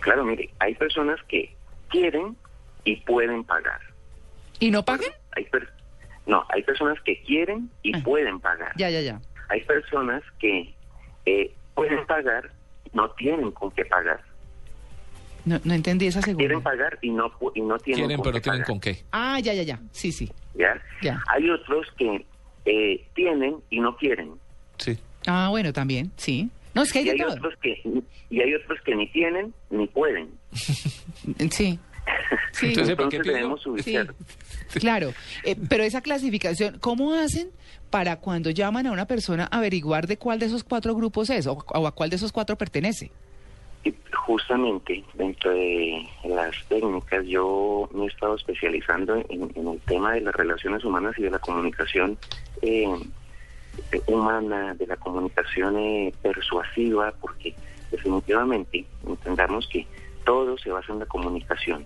Claro, 0.00 0.24
mire, 0.24 0.50
hay 0.58 0.74
personas 0.74 1.18
que 1.28 1.54
quieren 1.88 2.36
y 2.84 2.96
pueden 2.96 3.44
pagar. 3.44 3.80
¿Y 4.58 4.70
no 4.70 4.84
paguen? 4.84 5.10
Hay 5.36 5.44
per- 5.44 5.72
no, 6.26 6.44
hay 6.48 6.62
personas 6.62 6.98
que 7.04 7.20
quieren 7.22 7.70
y 7.82 7.94
Ah. 7.96 8.00
pueden 8.04 8.40
pagar. 8.40 8.72
Ya, 8.76 8.90
ya, 8.90 9.00
ya. 9.00 9.20
Hay 9.48 9.60
personas 9.64 10.22
que 10.38 10.74
eh, 11.26 11.52
pueden 11.74 12.04
pagar, 12.06 12.50
no 12.92 13.10
tienen 13.12 13.50
con 13.52 13.70
qué 13.72 13.84
pagar. 13.84 14.20
No, 15.44 15.60
no 15.64 15.74
entendí 15.74 16.06
esa 16.06 16.20
Quieren 16.20 16.38
segunda. 16.38 16.60
pagar 16.70 16.98
y 17.02 17.10
no 17.10 17.32
y 17.54 17.60
no 17.62 17.76
tienen 17.78 18.04
Quieren, 18.06 18.16
con 18.18 18.24
pero 18.24 18.34
qué 18.34 18.40
tienen 18.42 18.60
pagar. 18.62 18.66
con 18.66 18.80
qué. 18.80 19.02
Ah, 19.10 19.40
ya, 19.40 19.52
ya, 19.54 19.62
ya. 19.64 19.80
Sí, 19.90 20.12
sí. 20.12 20.30
¿ya? 20.54 20.80
Ya. 21.02 21.20
Hay 21.28 21.50
otros 21.50 21.86
que 21.98 22.24
eh, 22.64 23.04
tienen 23.14 23.56
y 23.70 23.80
no 23.80 23.96
quieren. 23.96 24.32
Sí. 24.78 24.96
Ah, 25.26 25.48
bueno, 25.50 25.72
también, 25.72 26.12
sí. 26.16 26.48
No, 26.74 26.82
es 26.82 26.92
que 26.92 27.00
hay 27.00 27.04
Y 27.04 27.08
de 27.08 27.12
hay 27.14 27.18
todo. 27.18 27.32
otros 27.34 27.54
que 27.60 27.82
y 28.30 28.40
hay 28.40 28.54
otros 28.54 28.80
que 28.84 28.94
ni 28.94 29.08
tienen 29.08 29.52
ni 29.70 29.86
pueden. 29.88 30.30
Sí. 31.50 31.78
Sí, 32.52 32.66
Entonces, 32.68 32.96
¿para 32.96 33.08
qué 33.08 33.18
debemos 33.20 33.62
sí, 33.62 33.70
ubicar. 33.70 34.14
claro. 34.74 35.14
Eh, 35.42 35.56
pero 35.68 35.84
esa 35.84 36.02
clasificación, 36.02 36.78
¿cómo 36.80 37.14
hacen 37.14 37.50
para 37.88 38.16
cuando 38.16 38.50
llaman 38.50 38.86
a 38.86 38.92
una 38.92 39.06
persona 39.06 39.46
averiguar 39.46 40.06
de 40.06 40.18
cuál 40.18 40.38
de 40.38 40.46
esos 40.46 40.62
cuatro 40.62 40.94
grupos 40.94 41.30
es 41.30 41.46
o, 41.46 41.52
o 41.66 41.86
a 41.86 41.92
cuál 41.92 42.10
de 42.10 42.16
esos 42.16 42.30
cuatro 42.30 42.56
pertenece? 42.56 43.10
Y 43.84 43.94
justamente 44.12 45.02
dentro 45.14 45.50
de 45.50 46.06
las 46.24 46.54
técnicas 46.68 47.26
yo 47.26 47.88
me 47.92 48.04
he 48.04 48.08
estado 48.08 48.36
especializando 48.36 49.16
en, 49.28 49.50
en 49.54 49.68
el 49.68 49.80
tema 49.80 50.12
de 50.12 50.20
las 50.20 50.34
relaciones 50.34 50.84
humanas 50.84 51.18
y 51.18 51.22
de 51.22 51.30
la 51.30 51.38
comunicación 51.40 52.16
eh, 52.60 52.86
eh, 53.92 54.00
humana, 54.06 54.74
de 54.74 54.86
la 54.86 54.96
comunicación 54.96 55.78
eh, 55.78 56.12
persuasiva, 56.22 57.12
porque 57.20 57.54
definitivamente 57.90 58.84
entendamos 59.06 59.66
que 59.66 59.86
todo 60.24 60.56
se 60.58 60.70
basa 60.70 60.92
en 60.92 61.00
la 61.00 61.06
comunicación. 61.06 61.84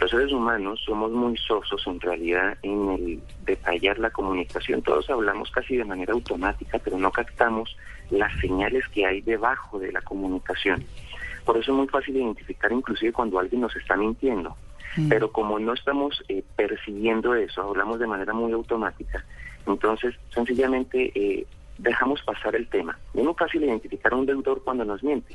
Los 0.00 0.10
seres 0.10 0.32
humanos 0.32 0.80
somos 0.84 1.10
muy 1.10 1.36
sosos 1.36 1.84
en 1.86 2.00
realidad 2.00 2.56
en 2.62 2.90
el 2.90 3.20
detallar 3.44 3.98
la 3.98 4.10
comunicación. 4.10 4.82
Todos 4.82 5.10
hablamos 5.10 5.50
casi 5.50 5.76
de 5.76 5.84
manera 5.84 6.12
automática, 6.12 6.78
pero 6.78 6.98
no 6.98 7.10
captamos 7.10 7.76
las 8.10 8.32
señales 8.40 8.86
que 8.88 9.06
hay 9.06 9.20
debajo 9.20 9.78
de 9.78 9.92
la 9.92 10.00
comunicación. 10.00 10.84
Por 11.44 11.56
eso 11.56 11.72
es 11.72 11.78
muy 11.78 11.88
fácil 11.88 12.16
identificar 12.16 12.70
inclusive 12.70 13.12
cuando 13.12 13.38
alguien 13.38 13.62
nos 13.62 13.74
está 13.74 13.96
mintiendo. 13.96 14.56
Mm. 14.96 15.08
Pero 15.08 15.32
como 15.32 15.58
no 15.58 15.74
estamos 15.74 16.22
eh, 16.28 16.42
percibiendo 16.56 17.34
eso, 17.34 17.62
hablamos 17.62 17.98
de 17.98 18.06
manera 18.06 18.32
muy 18.32 18.52
automática, 18.52 19.24
entonces 19.66 20.14
sencillamente 20.30 21.12
eh, 21.14 21.46
dejamos 21.78 22.22
pasar 22.22 22.54
el 22.54 22.68
tema. 22.68 22.98
Es 23.14 23.24
muy 23.24 23.34
fácil 23.34 23.64
identificar 23.64 24.12
a 24.12 24.16
un 24.16 24.26
deudor 24.26 24.62
cuando 24.64 24.84
nos 24.84 25.02
miente. 25.02 25.34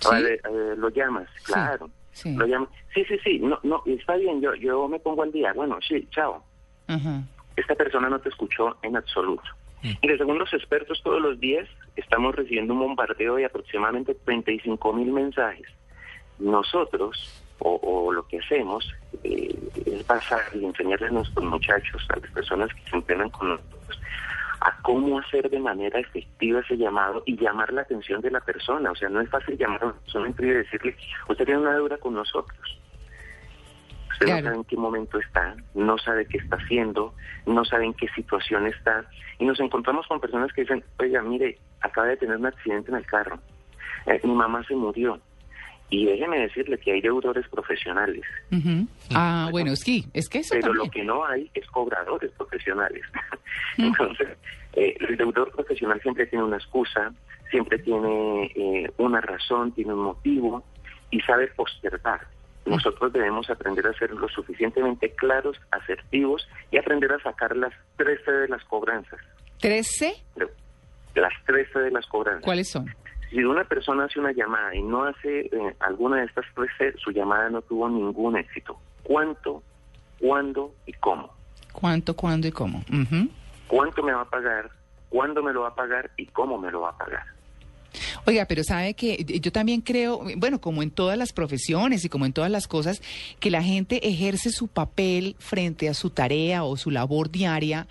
¿Sí? 0.00 0.08
Vale, 0.08 0.34
eh, 0.34 0.74
lo 0.76 0.88
llamas, 0.90 1.28
Sí, 1.38 1.52
claro. 1.52 1.90
sí. 2.12 2.34
Lo 2.36 2.46
llamas. 2.46 2.68
Sí, 2.94 3.04
sí, 3.06 3.18
sí, 3.24 3.38
no, 3.40 3.58
no, 3.62 3.82
está 3.86 4.16
bien, 4.16 4.40
yo, 4.40 4.54
yo 4.54 4.88
me 4.88 4.98
pongo 4.98 5.22
al 5.22 5.32
día. 5.32 5.52
Bueno, 5.52 5.78
sí, 5.86 6.06
chao. 6.10 6.42
Esta 7.56 7.74
persona 7.74 8.08
no 8.08 8.18
te 8.20 8.28
escuchó 8.28 8.76
en 8.82 8.96
absoluto. 8.96 9.42
Y 9.82 10.08
según 10.16 10.38
los 10.38 10.52
expertos, 10.54 11.00
todos 11.04 11.20
los 11.20 11.38
días 11.38 11.68
estamos 11.96 12.34
recibiendo 12.34 12.72
un 12.74 12.80
bombardeo 12.80 13.36
de 13.36 13.44
aproximadamente 13.44 14.14
35 14.14 14.92
mil 14.92 15.12
mensajes. 15.12 15.68
Nosotros, 16.38 17.42
o, 17.58 17.76
o 17.82 18.12
lo 18.12 18.26
que 18.26 18.38
hacemos, 18.38 18.92
eh, 19.24 19.54
es 19.86 20.02
pasar 20.04 20.42
y 20.54 20.64
enseñarles 20.64 21.10
a 21.10 21.14
nuestros 21.14 21.44
muchachos, 21.44 22.06
a 22.10 22.18
las 22.18 22.30
personas 22.30 22.72
que 22.74 22.90
se 22.90 22.96
entrenan 22.96 23.30
con 23.30 23.48
nosotros, 23.50 24.00
a 24.60 24.76
cómo 24.82 25.18
hacer 25.18 25.48
de 25.50 25.58
manera 25.60 25.98
efectiva 26.00 26.60
ese 26.60 26.76
llamado 26.76 27.22
y 27.26 27.36
llamar 27.36 27.72
la 27.72 27.82
atención 27.82 28.20
de 28.20 28.30
la 28.30 28.40
persona. 28.40 28.90
O 28.90 28.94
sea, 28.94 29.08
no 29.08 29.20
es 29.20 29.28
fácil 29.30 29.56
llamar 29.56 29.82
a 29.82 29.86
una 29.86 29.94
persona 30.00 30.28
y 30.28 30.42
decirle, 30.44 30.96
usted 31.28 31.44
tiene 31.44 31.60
una 31.60 31.74
deuda 31.74 31.96
con 31.98 32.14
nosotros. 32.14 32.78
Usted 34.10 34.26
Claro. 34.26 34.40
no 34.42 34.46
sabe 34.48 34.56
en 34.56 34.64
qué 34.64 34.76
momento 34.76 35.18
está, 35.20 35.54
no 35.74 35.96
sabe 35.98 36.26
qué 36.26 36.38
está 36.38 36.56
haciendo, 36.56 37.14
no 37.46 37.64
sabe 37.64 37.84
en 37.84 37.94
qué 37.94 38.08
situación 38.08 38.66
está. 38.66 39.04
Y 39.38 39.44
nos 39.44 39.60
encontramos 39.60 40.06
con 40.08 40.18
personas 40.20 40.52
que 40.52 40.62
dicen, 40.62 40.82
oiga, 40.98 41.22
mire, 41.22 41.58
acaba 41.82 42.08
de 42.08 42.16
tener 42.16 42.36
un 42.36 42.46
accidente 42.46 42.90
en 42.90 42.96
el 42.96 43.06
carro, 43.06 43.38
Eh, 44.06 44.20
mi 44.24 44.32
mamá 44.34 44.64
se 44.64 44.74
murió. 44.74 45.20
Y 45.90 46.04
déjeme 46.04 46.38
decirle 46.40 46.78
que 46.78 46.92
hay 46.92 47.00
deudores 47.00 47.48
profesionales. 47.48 48.22
Ah, 49.14 49.48
bueno, 49.50 49.74
sí, 49.74 50.04
es 50.12 50.28
que 50.28 50.40
eso 50.40 50.54
pero 50.60 50.74
lo 50.74 50.90
que 50.90 51.02
no 51.02 51.24
hay 51.24 51.50
es 51.54 51.66
cobradores 51.68 52.30
profesionales. 52.32 53.02
Entonces, 53.78 54.28
eh, 54.74 54.96
el 55.00 55.16
deudor 55.16 55.50
profesional 55.52 56.00
siempre 56.02 56.26
tiene 56.26 56.44
una 56.44 56.56
excusa, 56.56 57.12
siempre 57.50 57.78
tiene 57.78 58.52
eh, 58.54 58.90
una 58.98 59.20
razón, 59.20 59.72
tiene 59.72 59.94
un 59.94 60.00
motivo 60.00 60.62
y 61.10 61.20
sabe 61.22 61.48
postergar. 61.48 62.26
Nosotros 62.66 63.12
debemos 63.12 63.48
aprender 63.48 63.86
a 63.86 63.94
ser 63.94 64.10
lo 64.10 64.28
suficientemente 64.28 65.10
claros, 65.14 65.58
asertivos 65.70 66.46
y 66.70 66.76
aprender 66.76 67.12
a 67.12 67.18
sacar 67.20 67.56
las 67.56 67.72
13 67.96 68.30
de 68.30 68.48
las 68.48 68.62
cobranzas. 68.64 69.20
13, 69.60 70.22
Las 71.14 71.32
13 71.46 71.78
de 71.78 71.90
las 71.90 72.06
cobranzas. 72.06 72.44
¿cuáles 72.44 72.68
son? 72.68 72.86
Si 73.30 73.44
una 73.44 73.64
persona 73.64 74.04
hace 74.04 74.18
una 74.18 74.32
llamada 74.32 74.74
y 74.74 74.82
no 74.82 75.04
hace 75.04 75.40
eh, 75.40 75.76
alguna 75.80 76.18
de 76.18 76.24
estas 76.24 76.46
13, 76.54 76.98
su 76.98 77.10
llamada 77.10 77.50
no 77.50 77.62
tuvo 77.62 77.88
ningún 77.88 78.36
éxito. 78.36 78.78
¿Cuánto, 79.02 79.62
cuándo 80.18 80.74
y 80.86 80.92
cómo? 80.94 81.30
¿Cuánto, 81.72 82.16
cuándo 82.16 82.48
y 82.48 82.52
cómo? 82.52 82.82
Cuánto 83.66 84.02
me 84.02 84.12
va 84.12 84.22
a 84.22 84.30
pagar, 84.30 84.70
cuándo 85.10 85.42
me 85.42 85.52
lo 85.52 85.62
va 85.62 85.68
a 85.68 85.74
pagar 85.74 86.10
y 86.16 86.26
cómo 86.26 86.58
me 86.58 86.70
lo 86.70 86.80
va 86.80 86.90
a 86.90 86.98
pagar. 86.98 87.24
Oiga, 88.26 88.46
pero 88.46 88.62
sabe 88.64 88.94
que 88.94 89.24
yo 89.24 89.52
también 89.52 89.80
creo, 89.80 90.22
bueno, 90.36 90.60
como 90.60 90.82
en 90.82 90.90
todas 90.90 91.16
las 91.16 91.32
profesiones 91.32 92.04
y 92.04 92.08
como 92.08 92.26
en 92.26 92.32
todas 92.32 92.50
las 92.50 92.68
cosas, 92.68 93.00
que 93.40 93.50
la 93.50 93.62
gente 93.62 94.06
ejerce 94.08 94.50
su 94.50 94.68
papel 94.68 95.36
frente 95.38 95.88
a 95.88 95.94
su 95.94 96.10
tarea 96.10 96.64
o 96.64 96.76
su 96.76 96.90
labor 96.90 97.30
diaria, 97.30 97.86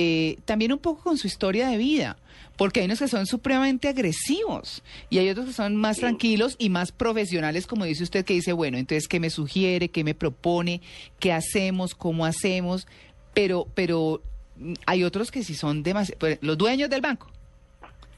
eh, 0.00 0.38
también 0.44 0.72
un 0.72 0.78
poco 0.78 1.02
con 1.02 1.18
su 1.18 1.26
historia 1.26 1.68
de 1.68 1.76
vida. 1.76 2.16
Porque 2.56 2.80
hay 2.80 2.86
unos 2.86 3.00
que 3.00 3.08
son 3.08 3.26
supremamente 3.26 3.88
agresivos 3.88 4.82
y 5.10 5.18
hay 5.18 5.28
otros 5.28 5.46
que 5.46 5.52
son 5.52 5.74
más 5.74 5.96
tranquilos 5.98 6.54
y 6.58 6.70
más 6.70 6.92
profesionales, 6.92 7.66
como 7.66 7.84
dice 7.84 8.04
usted, 8.04 8.24
que 8.24 8.34
dice, 8.34 8.52
bueno, 8.52 8.78
entonces, 8.78 9.08
¿qué 9.08 9.18
me 9.18 9.30
sugiere? 9.30 9.88
¿Qué 9.88 10.04
me 10.04 10.14
propone? 10.14 10.80
¿Qué 11.18 11.32
hacemos? 11.32 11.96
¿Cómo 11.96 12.24
hacemos? 12.24 12.86
Pero, 13.34 13.66
pero 13.74 14.22
mm, 14.56 14.74
hay 14.86 15.02
otros 15.02 15.32
que 15.32 15.42
sí 15.42 15.54
son 15.54 15.82
demasiado, 15.82 16.36
los 16.40 16.56
dueños 16.56 16.90
del 16.90 17.00
banco. 17.00 17.28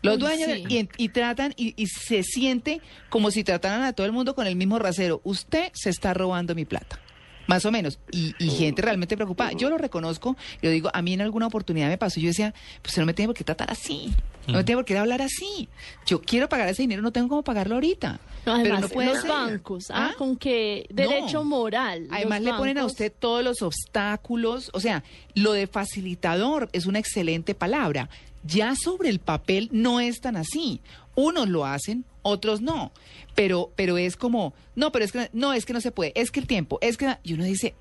Los 0.02 0.18
dueños 0.18 0.50
sí. 0.54 0.64
y, 0.68 0.88
y 1.02 1.08
tratan 1.10 1.54
y, 1.56 1.74
y 1.76 1.86
se 1.86 2.22
siente 2.22 2.80
como 3.10 3.30
si 3.30 3.44
trataran 3.44 3.82
a 3.84 3.92
todo 3.92 4.06
el 4.06 4.12
mundo 4.12 4.34
con 4.34 4.46
el 4.46 4.56
mismo 4.56 4.78
rasero. 4.78 5.20
Usted 5.24 5.70
se 5.74 5.90
está 5.90 6.14
robando 6.14 6.54
mi 6.54 6.64
plata. 6.66 6.98
Más 7.46 7.64
o 7.64 7.72
menos. 7.72 7.98
Y, 8.12 8.34
y 8.38 8.50
gente 8.50 8.82
realmente 8.82 9.16
preocupada. 9.16 9.52
Yo 9.52 9.70
lo 9.70 9.78
reconozco. 9.78 10.36
Yo 10.62 10.70
digo, 10.70 10.90
a 10.94 11.02
mí 11.02 11.12
en 11.14 11.20
alguna 11.20 11.46
oportunidad 11.48 11.88
me 11.88 11.98
pasó. 11.98 12.20
Yo 12.20 12.28
decía, 12.28 12.54
pues 12.82 12.96
no 12.98 13.06
me 13.06 13.14
tiene 13.14 13.28
por 13.28 13.36
qué 13.36 13.44
tratar 13.44 13.70
así. 13.70 14.12
No 14.46 14.54
me 14.58 14.64
tiene 14.64 14.78
por 14.78 14.84
qué 14.84 14.96
hablar 14.98 15.20
así. 15.22 15.68
Yo 16.06 16.20
quiero 16.20 16.48
pagar 16.48 16.68
ese 16.68 16.82
dinero, 16.82 17.02
no 17.02 17.12
tengo 17.12 17.28
cómo 17.28 17.42
pagarlo 17.42 17.74
ahorita. 17.74 18.12
No, 18.12 18.18
Pero 18.44 18.58
además, 18.58 18.80
no 18.82 18.88
puede 18.88 19.08
los 19.08 19.20
ser. 19.20 19.30
bancos, 19.30 19.90
¿ah? 19.90 20.10
¿Ah? 20.12 20.14
Con 20.16 20.36
que 20.36 20.86
derecho 20.90 21.38
No. 21.38 21.44
moral. 21.44 22.06
Además 22.10 22.40
los 22.42 22.52
le 22.52 22.58
ponen 22.58 22.78
a 22.78 22.84
usted 22.86 23.12
todos 23.16 23.44
los 23.44 23.62
obstáculos, 23.62 24.70
o 24.72 24.80
sea, 24.80 25.04
lo 25.34 25.52
de 25.52 25.66
facilitador 25.66 26.68
es 26.72 26.86
una 26.86 26.98
excelente 26.98 27.54
palabra. 27.54 28.08
Ya 28.42 28.74
sobre 28.74 29.10
el 29.10 29.18
papel 29.18 29.68
no 29.72 30.00
es 30.00 30.20
tan 30.20 30.36
así. 30.36 30.80
Unos 31.20 31.48
lo 31.48 31.64
hacen, 31.66 32.04
otros 32.22 32.60
no. 32.60 32.92
Pero 33.34 33.70
pero 33.76 33.98
es 33.98 34.16
como, 34.16 34.54
no, 34.74 34.90
pero 34.92 35.04
es 35.04 35.12
que 35.12 35.28
no, 35.32 35.52
es 35.52 35.66
que 35.66 35.72
no 35.72 35.80
se 35.80 35.92
puede, 35.92 36.12
es 36.14 36.30
que 36.30 36.40
el 36.40 36.46
tiempo, 36.46 36.78
es 36.80 36.96
que 36.96 37.16
y 37.22 37.34
uno 37.34 37.44
dice, 37.44 37.74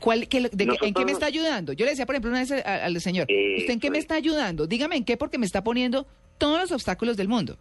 ¿cuál 0.00 0.28
qué, 0.28 0.48
de 0.52 0.64
en 0.82 0.94
qué 0.94 1.04
me 1.04 1.12
está 1.12 1.26
ayudando? 1.26 1.72
Yo 1.72 1.84
le 1.84 1.90
decía, 1.92 2.06
por 2.06 2.14
ejemplo, 2.14 2.30
una 2.30 2.40
vez 2.40 2.50
al 2.64 3.00
señor, 3.00 3.26
Eh, 3.28 3.56
¿usted 3.58 3.72
en 3.74 3.80
qué 3.80 3.90
me 3.90 3.98
está 3.98 4.14
ayudando? 4.14 4.66
Dígame 4.66 4.96
en 4.96 5.04
qué 5.04 5.16
porque 5.16 5.38
me 5.38 5.46
está 5.46 5.62
poniendo 5.62 6.06
todos 6.38 6.60
los 6.60 6.72
obstáculos 6.72 7.16
del 7.16 7.28
mundo. 7.28 7.56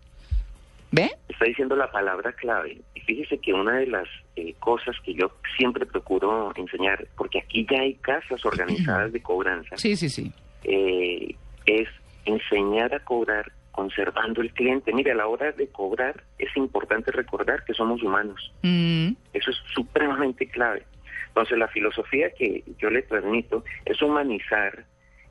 ¿Ve? 0.91 1.11
Está 1.27 1.43
diciendo 1.45 1.75
la 1.75 1.91
palabra 1.91 2.31
clave. 2.33 2.79
Y 2.95 3.01
fíjese 3.01 3.39
que 3.39 3.51
una 3.53 3.77
de 3.79 3.87
las 3.87 4.07
eh, 4.37 4.53
cosas 4.59 4.95
que 5.03 5.13
yo 5.13 5.31
siempre 5.57 5.85
procuro 5.85 6.53
enseñar, 6.55 7.05
porque 7.17 7.39
aquí 7.39 7.67
ya 7.69 7.81
hay 7.81 7.95
casas 7.95 8.45
organizadas 8.45 9.11
de 9.13 9.21
cobranza, 9.21 9.75
Sí, 9.77 9.97
sí, 9.97 10.09
sí. 10.09 10.31
eh, 10.63 11.35
es 11.65 11.89
enseñar 12.25 12.93
a 12.95 12.99
cobrar 13.03 13.51
conservando 13.77 14.41
el 14.41 14.51
cliente. 14.53 14.91
Mire, 14.91 15.11
a 15.11 15.15
la 15.15 15.27
hora 15.27 15.51
de 15.51 15.67
cobrar 15.67 16.23
es 16.39 16.49
importante 16.57 17.11
recordar 17.11 17.63
que 17.63 17.75
somos 17.75 18.01
humanos. 18.01 18.51
Mm, 18.63 19.09
Eso 19.33 19.51
es 19.51 19.57
supremamente 19.75 20.47
clave. 20.47 20.83
Entonces, 21.27 21.59
la 21.59 21.67
filosofía 21.67 22.31
que 22.31 22.63
yo 22.79 22.89
le 22.89 23.03
transmito 23.03 23.63
es 23.85 24.01
humanizar 24.01 24.83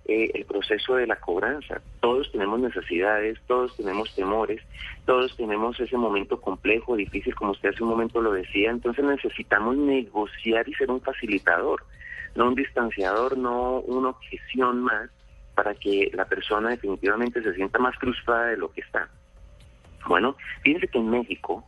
eh, 0.04 0.30
el 0.32 0.44
proceso 0.44 0.94
de 0.94 1.08
la 1.08 1.16
cobranza. 1.16 1.82
Todos 1.98 2.30
tenemos 2.30 2.60
necesidades, 2.60 3.36
todos 3.48 3.76
tenemos 3.76 4.14
temores, 4.14 4.62
todos 5.06 5.36
tenemos 5.36 5.80
ese 5.80 5.96
momento 5.96 6.40
complejo, 6.40 6.94
difícil, 6.94 7.34
como 7.34 7.50
usted 7.50 7.70
hace 7.70 7.82
un 7.82 7.88
momento 7.88 8.20
lo 8.20 8.30
decía. 8.30 8.70
Entonces, 8.70 9.04
necesitamos 9.04 9.76
negociar 9.76 10.68
y 10.68 10.74
ser 10.74 10.92
un 10.92 11.00
facilitador, 11.00 11.82
no 12.36 12.46
un 12.46 12.54
distanciador, 12.54 13.36
no 13.36 13.80
una 13.80 14.10
objeción 14.10 14.82
más 14.82 15.10
para 15.56 15.74
que 15.74 16.10
la 16.14 16.26
persona 16.26 16.68
definitivamente 16.70 17.42
se 17.42 17.52
sienta 17.54 17.78
más 17.80 17.96
frustrada 17.96 18.46
de 18.48 18.58
lo 18.58 18.70
que 18.70 18.82
está. 18.82 19.08
Bueno, 20.06 20.36
fíjense 20.62 20.86
que 20.86 20.98
en 20.98 21.10
México 21.10 21.64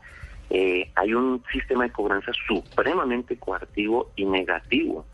eh, 0.50 0.88
hay 0.95 1.14
un 1.14 1.42
sistema 1.50 1.85
de 1.85 1.90
cobranza 1.90 2.30
supremamente 2.47 3.37
coartivo 3.38 4.12
y 4.14 4.26
negativo. 4.26 5.04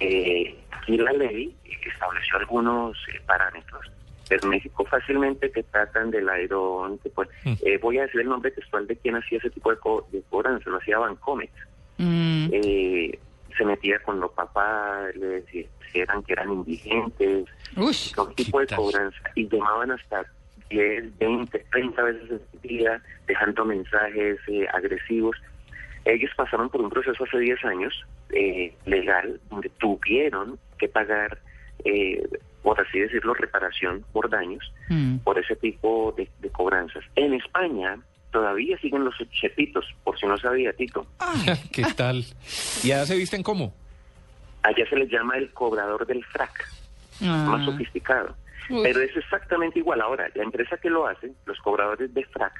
Eh, 0.00 0.56
aquí 0.70 0.96
la 0.96 1.12
ley 1.12 1.54
estableció 1.86 2.38
algunos 2.38 2.96
eh, 3.12 3.20
parámetros. 3.26 3.90
En 4.30 4.48
México 4.48 4.84
fácilmente 4.86 5.48
te 5.48 5.62
tratan 5.64 6.10
del 6.10 6.28
airón, 6.28 6.98
te 6.98 7.10
pueden- 7.10 7.32
Mm. 7.44 7.54
eh, 7.64 7.78
voy 7.78 7.98
a 7.98 8.02
decir 8.02 8.20
el 8.22 8.28
nombre 8.28 8.50
textual 8.52 8.86
de 8.86 8.96
quien 8.96 9.16
hacía 9.16 9.38
ese 9.38 9.50
tipo 9.50 9.70
de, 9.70 9.78
co- 9.78 10.06
de 10.12 10.22
cobranza, 10.30 10.70
lo 10.70 10.78
hacía 10.78 10.98
Bancomex. 10.98 11.52
mm. 11.98 12.48
Eh, 12.52 13.18
se 13.56 13.64
metía 13.64 13.98
con 14.00 14.20
los 14.20 14.32
papás, 14.32 15.14
le 15.16 15.26
decían 15.26 16.22
que 16.26 16.32
eran 16.32 16.52
indigentes, 16.52 17.46
todo 18.14 18.28
tipo 18.32 18.60
de 18.60 18.66
cobranza 18.66 19.18
y 19.34 19.48
llamaban 19.48 19.92
hasta 19.92 20.26
10, 20.70 21.18
20, 21.18 21.66
30 21.70 22.02
veces 22.02 22.30
al 22.30 22.60
día 22.62 23.02
dejando 23.26 23.64
mensajes 23.64 24.38
eh, 24.48 24.66
agresivos. 24.72 25.36
Ellos 26.04 26.30
pasaron 26.36 26.68
por 26.68 26.80
un 26.82 26.90
proceso 26.90 27.24
hace 27.24 27.38
10 27.38 27.64
años 27.64 28.04
eh, 28.30 28.74
legal 28.84 29.40
donde 29.50 29.68
tuvieron 29.78 30.58
que 30.78 30.88
pagar, 30.88 31.38
eh, 31.84 32.22
por 32.62 32.80
así 32.80 32.98
decirlo, 33.00 33.34
reparación 33.34 34.04
por 34.12 34.28
daños 34.28 34.72
mm. 34.88 35.18
por 35.18 35.38
ese 35.38 35.56
tipo 35.56 36.14
de, 36.16 36.28
de 36.40 36.50
cobranzas. 36.50 37.04
En 37.16 37.34
España 37.34 37.98
todavía 38.30 38.78
siguen 38.78 39.04
los 39.04 39.14
chepitos, 39.40 39.84
por 40.04 40.18
si 40.18 40.26
no 40.26 40.36
sabía 40.38 40.72
Tito. 40.72 41.06
¿Qué 41.72 41.84
tal? 41.96 42.24
¿Y 42.82 42.92
allá 42.92 43.06
se 43.06 43.16
visten 43.16 43.42
cómo? 43.42 43.74
Allá 44.62 44.88
se 44.88 44.96
les 44.96 45.10
llama 45.10 45.36
el 45.36 45.50
cobrador 45.52 46.06
del 46.06 46.24
frac. 46.24 46.68
más 47.20 47.62
Ah. 47.62 47.64
sofisticado. 47.64 48.34
Uy. 48.68 48.80
Pero 48.82 49.00
es 49.00 49.16
exactamente 49.16 49.78
igual. 49.78 50.00
Ahora, 50.00 50.28
la 50.34 50.42
empresa 50.42 50.76
que 50.76 50.90
lo 50.90 51.06
hace, 51.06 51.32
los 51.46 51.58
cobradores 51.60 52.12
de 52.12 52.24
frac, 52.26 52.52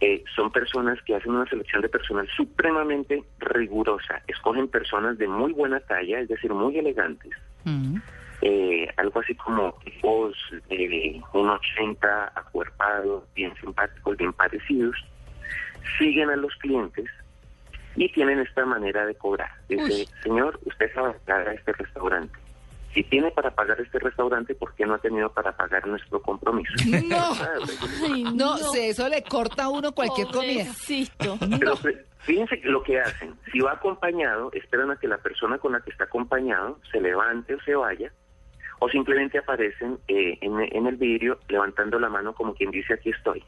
eh, 0.00 0.22
son 0.36 0.50
personas 0.52 0.98
que 1.06 1.14
hacen 1.14 1.32
una 1.32 1.48
selección 1.48 1.80
de 1.80 1.88
personal 1.88 2.28
supremamente 2.36 3.22
rigurosa. 3.38 4.20
Escogen 4.26 4.68
personas 4.68 5.16
de 5.16 5.26
muy 5.28 5.52
buena 5.52 5.80
talla, 5.80 6.20
es 6.20 6.28
decir, 6.28 6.52
muy 6.52 6.76
elegantes. 6.78 7.30
Mm. 7.64 7.96
Eh, 8.42 8.88
algo 8.96 9.20
así 9.20 9.34
como 9.36 9.72
tipos 9.84 10.36
de 10.68 11.20
1,80 11.32 12.32
acuerpados, 12.34 13.24
bien 13.34 13.54
simpáticos, 13.60 14.16
bien 14.16 14.32
parecidos. 14.32 14.96
Siguen 15.98 16.30
a 16.30 16.36
los 16.36 16.54
clientes 16.56 17.06
y 17.96 18.10
tienen 18.12 18.38
esta 18.40 18.64
manera 18.64 19.04
de 19.06 19.14
cobrar. 19.14 19.50
Dice, 19.68 19.82
Uy. 19.82 20.08
señor, 20.22 20.58
usted 20.64 20.92
sabe 20.94 21.12
entrar 21.12 21.48
a 21.48 21.52
este 21.54 21.72
restaurante. 21.72 22.36
si 22.94 23.02
tiene 23.04 23.30
para 23.30 23.50
pagar 23.50 23.80
este 23.80 23.98
restaurante, 23.98 24.54
¿por 24.54 24.74
qué 24.74 24.84
no 24.86 24.94
ha 24.94 24.98
tenido 24.98 25.30
para 25.32 25.52
pagar 25.56 25.86
nuestro 25.86 26.20
compromiso? 26.20 26.72
No. 27.04 27.32
Ay, 28.12 28.24
No, 28.34 28.56
eso 28.74 29.08
le 29.08 29.22
corta 29.22 29.64
a 29.64 29.68
uno 29.70 29.92
cualquier 29.92 30.26
comida. 30.28 30.64
Pobrecito. 30.64 31.38
Pero 31.58 31.76
fe- 31.76 32.04
fíjense 32.18 32.60
lo 32.64 32.82
que 32.82 33.00
hacen, 33.00 33.34
si 33.50 33.60
va 33.60 33.72
acompañado, 33.72 34.50
esperan 34.52 34.90
a 34.90 34.96
que 34.96 35.08
la 35.08 35.18
persona 35.18 35.58
con 35.58 35.72
la 35.72 35.80
que 35.80 35.90
está 35.90 36.04
acompañado 36.04 36.78
se 36.90 37.00
levante 37.00 37.54
o 37.54 37.60
se 37.62 37.74
vaya, 37.74 38.12
o 38.82 38.88
simplemente 38.88 39.38
aparecen 39.38 39.96
eh, 40.08 40.36
en, 40.40 40.58
en 40.60 40.86
el 40.88 40.96
vidrio 40.96 41.38
levantando 41.48 42.00
la 42.00 42.08
mano 42.08 42.34
como 42.34 42.52
quien 42.52 42.72
dice 42.72 42.94
aquí 42.94 43.10
estoy. 43.10 43.40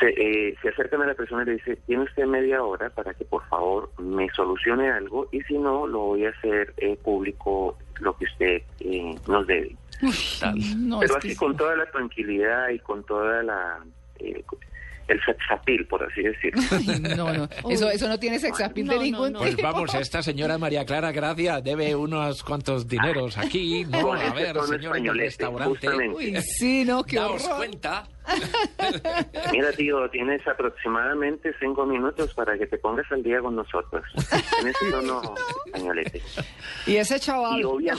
Se, 0.00 0.08
eh, 0.08 0.56
se 0.60 0.70
acercan 0.70 1.02
a 1.02 1.06
la 1.06 1.14
persona 1.14 1.44
y 1.44 1.46
le 1.46 1.52
dice, 1.52 1.76
tiene 1.86 2.02
usted 2.02 2.26
media 2.26 2.64
hora 2.64 2.90
para 2.90 3.14
que 3.14 3.24
por 3.24 3.46
favor 3.46 3.92
me 4.00 4.28
solucione 4.30 4.90
algo 4.90 5.28
y 5.30 5.40
si 5.42 5.56
no, 5.56 5.86
lo 5.86 6.00
voy 6.00 6.26
a 6.26 6.30
hacer 6.30 6.74
eh, 6.78 6.96
público 6.96 7.78
lo 8.00 8.16
que 8.16 8.24
usted 8.24 8.62
eh, 8.80 9.14
nos 9.28 9.46
debe. 9.46 9.76
No, 10.76 10.98
Pero 10.98 11.16
así 11.16 11.36
con 11.36 11.56
toda 11.56 11.76
la 11.76 11.86
tranquilidad 11.86 12.70
y 12.70 12.80
con 12.80 13.04
toda 13.04 13.44
la... 13.44 13.84
el 15.08 15.20
sexapil, 15.24 15.86
por 15.86 16.02
así 16.02 16.22
decirlo. 16.22 16.60
Ay, 16.72 17.00
no, 17.16 17.32
no. 17.32 17.48
Eso, 17.70 17.88
eso 17.90 18.08
no 18.08 18.18
tiene 18.18 18.38
sex 18.38 18.60
appeal 18.60 18.88
de 18.88 18.94
No, 18.94 18.98
no, 19.00 19.04
ningún 19.04 19.32
no. 19.34 19.38
Pues 19.40 19.56
vamos, 19.56 19.94
esta 19.94 20.22
señora 20.22 20.58
María 20.58 20.84
Clara 20.84 21.12
Gracia 21.12 21.60
debe 21.60 21.94
unos 21.94 22.42
cuantos 22.42 22.88
dineros 22.88 23.38
aquí, 23.38 23.84
¿no? 23.84 24.12
A 24.14 24.32
ver, 24.32 24.54
señor 24.62 24.68
del 24.68 24.74
españolete, 24.84 25.24
restaurante. 25.26 25.88
Uy, 26.08 26.36
sí, 26.42 26.84
no, 26.84 27.04
qué 27.04 27.16
Daos 27.16 27.44
horror. 27.44 27.56
cuenta. 27.58 28.08
Mira, 29.52 29.72
tío, 29.72 30.08
tienes 30.10 30.46
aproximadamente 30.48 31.54
cinco 31.60 31.86
minutos 31.86 32.34
para 32.34 32.58
que 32.58 32.66
te 32.66 32.78
pongas 32.78 33.10
al 33.12 33.22
día 33.22 33.40
con 33.40 33.54
nosotros. 33.56 34.02
En 34.60 34.68
ese 34.68 34.90
tono 34.90 35.22
españolete. 35.66 36.20
Y 36.86 36.96
ese 36.96 37.20
chaval. 37.20 37.60
Y 37.60 37.64
obvia, 37.64 37.94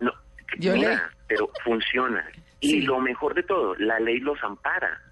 no, 0.00 0.12
Yo 0.58 0.74
mira, 0.74 0.90
le- 0.90 1.00
pero 1.26 1.50
funciona. 1.64 2.24
Y 2.64 2.68
Sí. 2.68 2.80
lo 2.82 3.00
mejor 3.00 3.34
de 3.34 3.42
todo, 3.42 3.74
la 3.76 3.98
ley 3.98 4.18
los 4.20 4.38
ampara. 4.44 5.02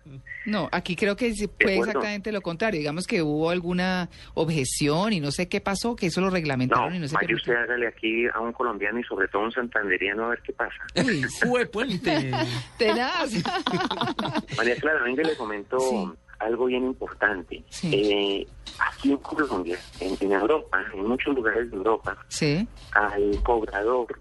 No, 0.47 0.69
aquí 0.71 0.95
creo 0.95 1.16
que 1.16 1.35
fue 1.61 1.76
exactamente 1.78 2.30
lo 2.30 2.40
contrario. 2.42 2.78
Digamos 2.78 3.07
que 3.09 3.23
hubo 3.23 3.50
alguna 3.50 4.09
objeción 4.35 5.12
y 5.12 5.19
no 5.21 5.33
sé 5.33 5.49
qué 5.49 5.61
pasó, 5.61 5.97
que 5.97 6.07
eso 6.07 6.21
lo 6.21 6.30
reglamentaron 6.30 6.90
No, 6.90 6.95
y 6.95 6.99
no 7.00 7.09
se 7.09 7.14
vaya 7.16 7.35
usted 7.35 7.54
hágale 7.54 7.88
aquí 7.88 8.26
a 8.33 8.38
un 8.40 8.52
colombiano 8.52 9.00
y 9.00 9.04
sobre 9.04 9.26
todo 9.28 9.42
a 9.42 9.45
un 9.47 9.52
santanderiano 9.52 10.26
a 10.26 10.28
ver 10.28 10.42
qué 10.42 10.52
pasa. 10.52 10.76
Uy, 10.95 11.25
Fue 11.25 11.66
puente. 11.66 12.30
tenaz. 12.78 13.30
María 14.57 14.76
Clara, 14.76 15.02
venga, 15.02 15.23
le 15.25 15.37
comento 15.37 15.78
Sí. 15.80 16.09
algo 16.38 16.66
bien 16.66 16.85
importante. 16.85 17.64
Sí. 17.69 17.90
Eh, 17.92 18.47
aquí 18.78 19.11
en 19.11 19.16
Colombia, 19.19 19.78
en, 20.00 20.16
en 20.21 20.33
Europa, 20.33 20.85
en 20.95 21.04
muchos 21.07 21.35
lugares 21.35 21.71
de 21.71 21.76
Europa, 21.76 22.16
sí. 22.28 22.66
al 22.92 23.42
cobrador, 23.42 24.19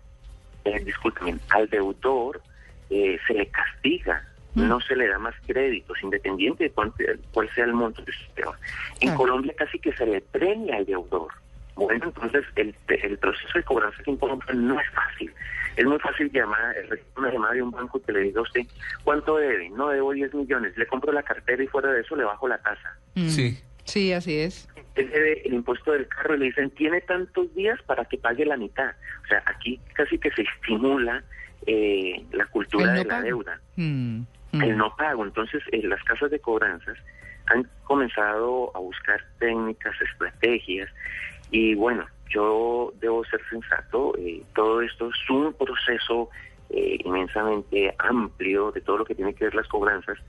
eh, 0.66 0.80
discúlpeme, 0.84 1.38
al 1.50 1.70
deudor 1.70 2.42
eh, 2.90 3.18
se 3.28 3.34
le 3.34 3.48
castiga, 3.48 4.26
Mm. 4.56 4.68
no 4.68 4.82
se 4.82 4.96
le 4.96 5.08
da 5.08 5.20
más 5.20 5.36
créditos, 5.46 5.96
independiente 6.02 6.64
de 6.66 6.72
cuánto- 6.72 7.04
cuál 7.32 7.48
sea 7.54 7.66
el 7.66 7.74
monto 7.74 8.04
que 8.04 8.12
se 8.12 8.26
deba. 8.36 8.58
En. 9.00 9.14
Colombia 9.16 9.54
casi 9.56 9.78
que 9.80 9.94
se 9.94 10.06
le 10.08 10.22
premia 10.22 10.78
al 10.78 10.86
deudor. 10.88 11.28
Bueno, 11.76 12.06
entonces 12.06 12.44
el, 12.56 12.76
el 12.88 13.18
proceso 13.20 13.58
de 13.58 13.64
cobranza 13.64 13.98
aquí 14.02 14.10
en 14.10 14.18
Colombia 14.18 14.48
no 14.56 14.80
es 14.80 14.90
fácil. 14.90 15.32
Es 15.78 15.86
muy 15.86 16.00
fácil 16.00 16.30
llamar, 16.32 16.76
eh, 16.76 16.90
una 17.16 17.32
llamada 17.32 17.54
de 17.54 17.62
un 17.62 17.72
banco 17.72 18.02
que 18.02 18.12
le 18.12 18.20
diga 18.22 18.40
a 18.40 18.44
usted, 18.44 18.62
¿cuánto 19.04 19.38
debe? 19.38 19.70
No 19.70 19.90
debo 19.90 20.12
10 20.14 20.34
millones, 20.34 20.76
le 20.76 20.88
compro 20.88 21.14
la 21.14 21.24
cartera 21.24 21.64
y 21.64 21.68
fuera 21.68 21.92
de 21.92 22.02
eso 22.02 22.16
le 22.16 22.24
bajo 22.24 22.48
la 22.48 22.58
tasa. 22.58 22.98
Mm. 23.16 23.30
Sí. 23.30 23.60
Sí, 23.86 24.12
así 24.14 24.38
es. 24.40 24.68
Él 24.96 25.10
debe 25.10 25.42
el 25.48 25.54
impuesto 25.54 25.92
del 25.94 26.08
carro 26.08 26.36
y 26.36 26.40
le 26.40 26.46
dicen, 26.46 26.70
tiene 26.72 27.02
tantos 27.02 27.54
días 27.56 27.80
para 27.84 28.04
que 28.06 28.18
pague 28.18 28.46
la 28.46 28.58
mitad. 28.58 28.92
O 29.24 29.28
sea, 29.28 29.42
aquí 29.46 29.80
casi 29.94 30.18
que 30.18 30.32
se 30.32 30.42
estimula 30.42 31.24
eh, 31.66 32.24
la 32.32 32.46
cultura 32.48 32.88
no 32.88 32.92
de 32.94 33.04
la 33.06 33.10
pago. 33.16 33.24
deuda, 33.24 33.60
Mm, 33.76 34.22
mm. 34.52 34.62
el 34.64 34.78
no 34.78 34.96
pago. 34.96 35.24
Entonces, 35.26 35.62
eh, 35.72 35.82
las 35.84 36.04
casas 36.04 36.32
de 36.32 36.40
cobranzas 36.40 36.98
han 37.48 37.68
comenzado 37.84 38.72
a 38.76 38.80
buscar 38.80 39.20
técnicas, 39.40 39.96
estrategias 40.02 40.90
y 41.52 41.74
bueno, 41.76 42.06
yo 42.30 42.94
debo 43.00 43.26
ser 43.26 43.42
sensato, 43.50 44.14
eh, 44.20 44.44
todo 44.54 44.82
esto 44.82 45.10
es 45.10 45.30
un 45.30 45.54
proceso 45.54 46.30
eh, 46.70 47.00
inmensamente 47.04 47.96
amplio 47.98 48.72
de 48.72 48.82
todo 48.82 49.00
lo 49.00 49.06
que 49.06 49.16
tiene 49.16 49.34
que 49.34 49.46
ver 49.46 49.56
las 49.56 49.68
cobranzas. 49.68 50.20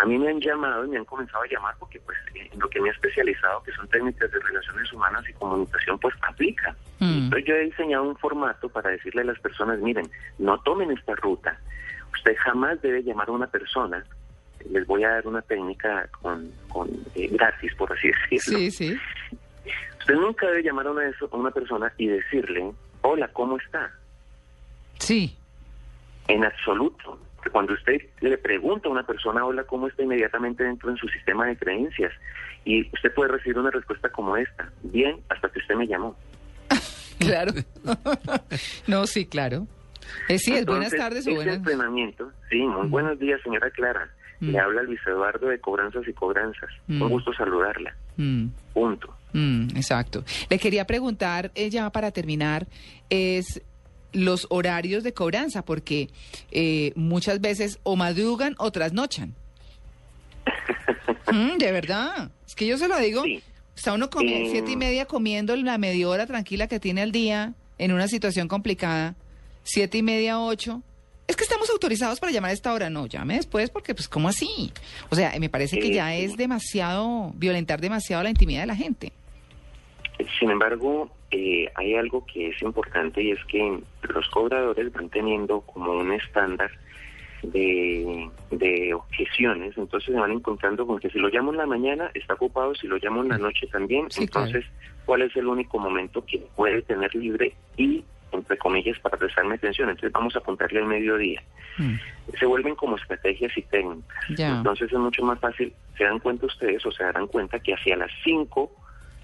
A 0.00 0.06
mí 0.06 0.18
me 0.18 0.30
han 0.30 0.40
llamado 0.40 0.86
y 0.86 0.88
me 0.88 0.96
han 0.96 1.04
comenzado 1.04 1.44
a 1.44 1.46
llamar 1.46 1.74
porque 1.78 2.00
pues 2.00 2.16
en 2.34 2.58
lo 2.58 2.70
que 2.70 2.80
me 2.80 2.88
he 2.88 2.92
especializado, 2.92 3.62
que 3.62 3.72
son 3.72 3.86
técnicas 3.88 4.32
de 4.32 4.38
relaciones 4.38 4.90
humanas 4.94 5.28
y 5.28 5.32
comunicación, 5.34 5.98
pues 5.98 6.14
aplica. 6.22 6.74
Mm. 7.00 7.24
Entonces 7.24 7.46
yo 7.46 7.54
he 7.54 7.64
diseñado 7.66 8.04
un 8.04 8.16
formato 8.16 8.70
para 8.70 8.90
decirle 8.90 9.20
a 9.20 9.24
las 9.26 9.38
personas, 9.40 9.78
miren, 9.80 10.10
no 10.38 10.58
tomen 10.62 10.90
esta 10.90 11.14
ruta. 11.16 11.60
Usted 12.14 12.34
jamás 12.38 12.80
debe 12.80 13.02
llamar 13.02 13.28
a 13.28 13.32
una 13.32 13.46
persona. 13.46 14.02
Les 14.70 14.86
voy 14.86 15.04
a 15.04 15.10
dar 15.10 15.26
una 15.26 15.42
técnica 15.42 16.08
con, 16.22 16.50
con 16.70 16.88
eh, 17.14 17.28
gratis, 17.32 17.74
por 17.74 17.92
así 17.92 18.10
decirlo. 18.30 18.58
Sí, 18.58 18.70
sí. 18.70 18.98
Usted 19.98 20.14
nunca 20.14 20.46
debe 20.46 20.62
llamar 20.62 20.86
a 20.86 20.92
una, 20.92 21.02
a 21.02 21.36
una 21.36 21.50
persona 21.50 21.92
y 21.98 22.06
decirle, 22.06 22.72
hola, 23.02 23.28
¿cómo 23.28 23.58
está? 23.58 23.92
Sí. 24.98 25.36
En 26.26 26.42
absoluto. 26.42 27.18
Cuando 27.50 27.72
usted 27.74 28.00
le 28.20 28.36
pregunta 28.38 28.88
a 28.88 28.92
una 28.92 29.06
persona, 29.06 29.44
hola, 29.44 29.64
¿cómo 29.64 29.88
está? 29.88 30.02
Inmediatamente 30.02 30.64
dentro 30.64 30.90
en 30.90 30.96
su 30.96 31.08
sistema 31.08 31.46
de 31.46 31.56
creencias. 31.56 32.12
Y 32.64 32.88
usted 32.92 33.14
puede 33.14 33.32
recibir 33.32 33.58
una 33.58 33.70
respuesta 33.70 34.10
como 34.10 34.36
esta. 34.36 34.70
Bien, 34.82 35.20
hasta 35.28 35.48
que 35.48 35.58
usted 35.60 35.74
me 35.76 35.86
llamó. 35.86 36.16
Claro. 37.20 37.52
no, 38.86 39.06
sí, 39.06 39.26
claro. 39.26 39.66
Eh, 40.28 40.38
sí, 40.38 40.54
es 40.54 40.64
buenas 40.64 40.90
tardes 40.90 41.26
o 41.28 41.34
buenas. 41.34 41.56
entrenamiento, 41.56 42.32
sí, 42.48 42.56
muy 42.62 42.88
buenos 42.88 43.18
días, 43.18 43.38
señora 43.42 43.70
Clara. 43.70 44.10
Mm. 44.40 44.48
Le 44.50 44.58
habla 44.58 44.82
Luis 44.84 45.00
Eduardo 45.06 45.48
de 45.48 45.60
Cobranzas 45.60 46.08
y 46.08 46.14
Cobranzas. 46.14 46.70
Mm. 46.86 47.02
Un 47.02 47.08
gusto 47.10 47.32
saludarla. 47.34 47.94
Mm, 48.16 48.46
Punto. 48.72 49.14
mm, 49.34 49.76
exacto. 49.76 50.24
Le 50.48 50.58
quería 50.58 50.86
preguntar, 50.86 51.50
eh, 51.54 51.68
ya 51.68 51.90
para 51.90 52.10
terminar, 52.10 52.66
es 53.10 53.60
los 54.12 54.46
horarios 54.50 55.02
de 55.04 55.12
cobranza, 55.12 55.62
porque 55.64 56.08
eh, 56.50 56.92
muchas 56.96 57.40
veces 57.40 57.78
o 57.82 57.96
madrugan 57.96 58.54
o 58.58 58.70
trasnochan. 58.70 59.34
Mm, 61.32 61.58
de 61.58 61.70
verdad. 61.70 62.30
Es 62.46 62.56
que 62.56 62.66
yo 62.66 62.76
se 62.76 62.88
lo 62.88 62.98
digo. 62.98 63.22
Sí. 63.22 63.40
Está 63.76 63.92
uno 63.92 64.10
comiendo 64.10 64.48
Eh, 64.48 64.50
siete 64.52 64.72
y 64.72 64.76
media 64.76 65.06
comiendo 65.06 65.54
la 65.54 65.78
media 65.78 66.08
hora 66.08 66.26
tranquila 66.26 66.66
que 66.66 66.80
tiene 66.80 67.02
al 67.02 67.12
día 67.12 67.52
en 67.78 67.92
una 67.92 68.08
situación 68.08 68.48
complicada. 68.48 69.14
Siete 69.62 69.98
y 69.98 70.02
media, 70.02 70.40
ocho. 70.40 70.82
Es 71.28 71.36
que 71.36 71.44
estamos 71.44 71.70
autorizados 71.70 72.18
para 72.18 72.32
llamar 72.32 72.50
a 72.50 72.54
esta 72.54 72.72
hora. 72.72 72.90
No, 72.90 73.06
llame 73.06 73.36
después 73.36 73.70
porque, 73.70 73.94
pues, 73.94 74.08
¿cómo 74.08 74.28
así? 74.28 74.72
O 75.10 75.14
sea, 75.14 75.32
me 75.38 75.48
parece 75.48 75.78
que 75.78 75.88
Eh, 75.88 75.94
ya 75.94 76.14
es 76.16 76.36
demasiado, 76.36 77.32
violentar 77.36 77.80
demasiado 77.80 78.24
la 78.24 78.30
intimidad 78.30 78.62
de 78.62 78.66
la 78.66 78.76
gente. 78.76 79.12
Sin 80.40 80.50
embargo, 80.50 81.10
eh, 81.30 81.70
hay 81.76 81.94
algo 81.94 82.24
que 82.26 82.48
es 82.48 82.60
importante 82.62 83.22
y 83.22 83.30
es 83.32 83.44
que 83.46 83.78
los 84.14 84.28
cobradores 84.30 84.92
van 84.92 85.08
teniendo 85.10 85.60
como 85.62 85.92
un 85.92 86.12
estándar 86.12 86.70
de, 87.42 88.28
de 88.50 88.92
objeciones, 88.94 89.76
entonces 89.78 90.12
se 90.12 90.20
van 90.20 90.32
encontrando 90.32 90.86
con 90.86 90.98
que 90.98 91.08
si 91.10 91.18
lo 91.18 91.28
llamo 91.28 91.52
en 91.52 91.56
la 91.58 91.66
mañana 91.66 92.10
está 92.14 92.34
ocupado, 92.34 92.74
si 92.74 92.86
lo 92.86 92.98
llamo 92.98 93.22
en 93.22 93.28
la 93.30 93.38
noche 93.38 93.66
también, 93.68 94.10
Sí, 94.10 94.26
claro. 94.28 94.46
entonces 94.48 94.70
cuál 95.06 95.22
es 95.22 95.34
el 95.36 95.46
único 95.46 95.78
momento 95.78 96.24
que 96.26 96.38
puede 96.54 96.82
tener 96.82 97.14
libre 97.14 97.54
y, 97.76 98.04
entre 98.32 98.58
comillas, 98.58 98.98
para 99.00 99.16
prestarme 99.16 99.54
atención, 99.54 99.88
entonces 99.88 100.12
vamos 100.12 100.36
a 100.36 100.40
apuntarle 100.40 100.80
al 100.80 100.86
mediodía. 100.86 101.42
Mm, 101.78 101.94
Se 102.38 102.46
vuelven 102.46 102.74
como 102.74 102.96
estrategias 102.96 103.56
y 103.56 103.62
técnicas. 103.62 104.26
Entonces 104.58 104.92
es 104.92 104.98
mucho 104.98 105.24
más 105.24 105.40
fácil, 105.40 105.72
se 105.96 106.04
dan 106.04 106.18
cuenta 106.18 106.46
ustedes 106.46 106.84
o 106.84 106.92
se 106.92 107.02
darán 107.04 107.26
cuenta 107.26 107.58
que 107.58 107.72
hacia 107.74 107.96
las 107.96 108.10
5, 108.22 108.70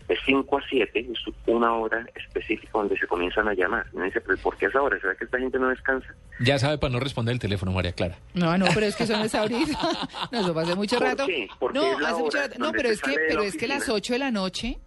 de 0.08 0.16
5 0.24 0.58
a 0.58 0.62
7, 0.68 1.00
es 1.12 1.18
una 1.46 1.72
hora 1.74 2.06
específica 2.14 2.70
donde 2.74 2.96
se 2.96 3.06
comienzan 3.06 3.48
a 3.48 3.54
llamar. 3.54 3.86
Uno 3.92 4.04
dice, 4.04 4.20
pero 4.20 4.38
¿por 4.38 4.56
qué 4.56 4.66
a 4.66 4.68
esa 4.68 4.82
hora? 4.82 4.98
¿Será 5.00 5.14
que 5.16 5.24
esta 5.24 5.38
gente 5.38 5.58
no 5.58 5.68
descansa? 5.68 6.08
Ya 6.40 6.58
sabe 6.58 6.78
para 6.78 6.92
no 6.92 7.00
responder 7.00 7.32
el 7.32 7.38
teléfono, 7.38 7.72
María 7.72 7.92
Clara. 7.92 8.16
No, 8.34 8.56
no, 8.56 8.66
pero 8.74 8.86
es 8.86 8.94
que 8.96 9.04
eso 9.04 9.16
no 9.16 9.24
es 9.24 9.34
ahorita. 9.34 9.78
No, 10.32 10.40
eso 10.40 10.58
hace 10.58 10.74
mucho 10.74 10.98
¿Por 10.98 11.06
rato. 11.06 11.26
qué? 11.26 11.48
Porque 11.58 11.78
no, 11.78 11.92
es 11.92 12.00
la 12.00 12.08
hace 12.10 12.22
mucho 12.22 12.38
rato. 12.38 12.54
No, 12.58 12.72
pero 12.72 12.88
es 12.88 13.00
que, 13.00 13.14
pero 13.28 13.42
la 13.42 13.48
es 13.48 13.56
que 13.56 13.66
las 13.68 13.88
oficina. 13.88 13.96
8 13.96 14.12
de 14.12 14.18
la 14.18 14.30
noche. 14.30 14.78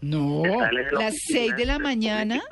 No, 0.00 0.42
las 0.44 0.92
oficina, 0.92 1.10
6 1.12 1.56
de 1.56 1.64
la 1.66 1.78
mañana. 1.78 2.42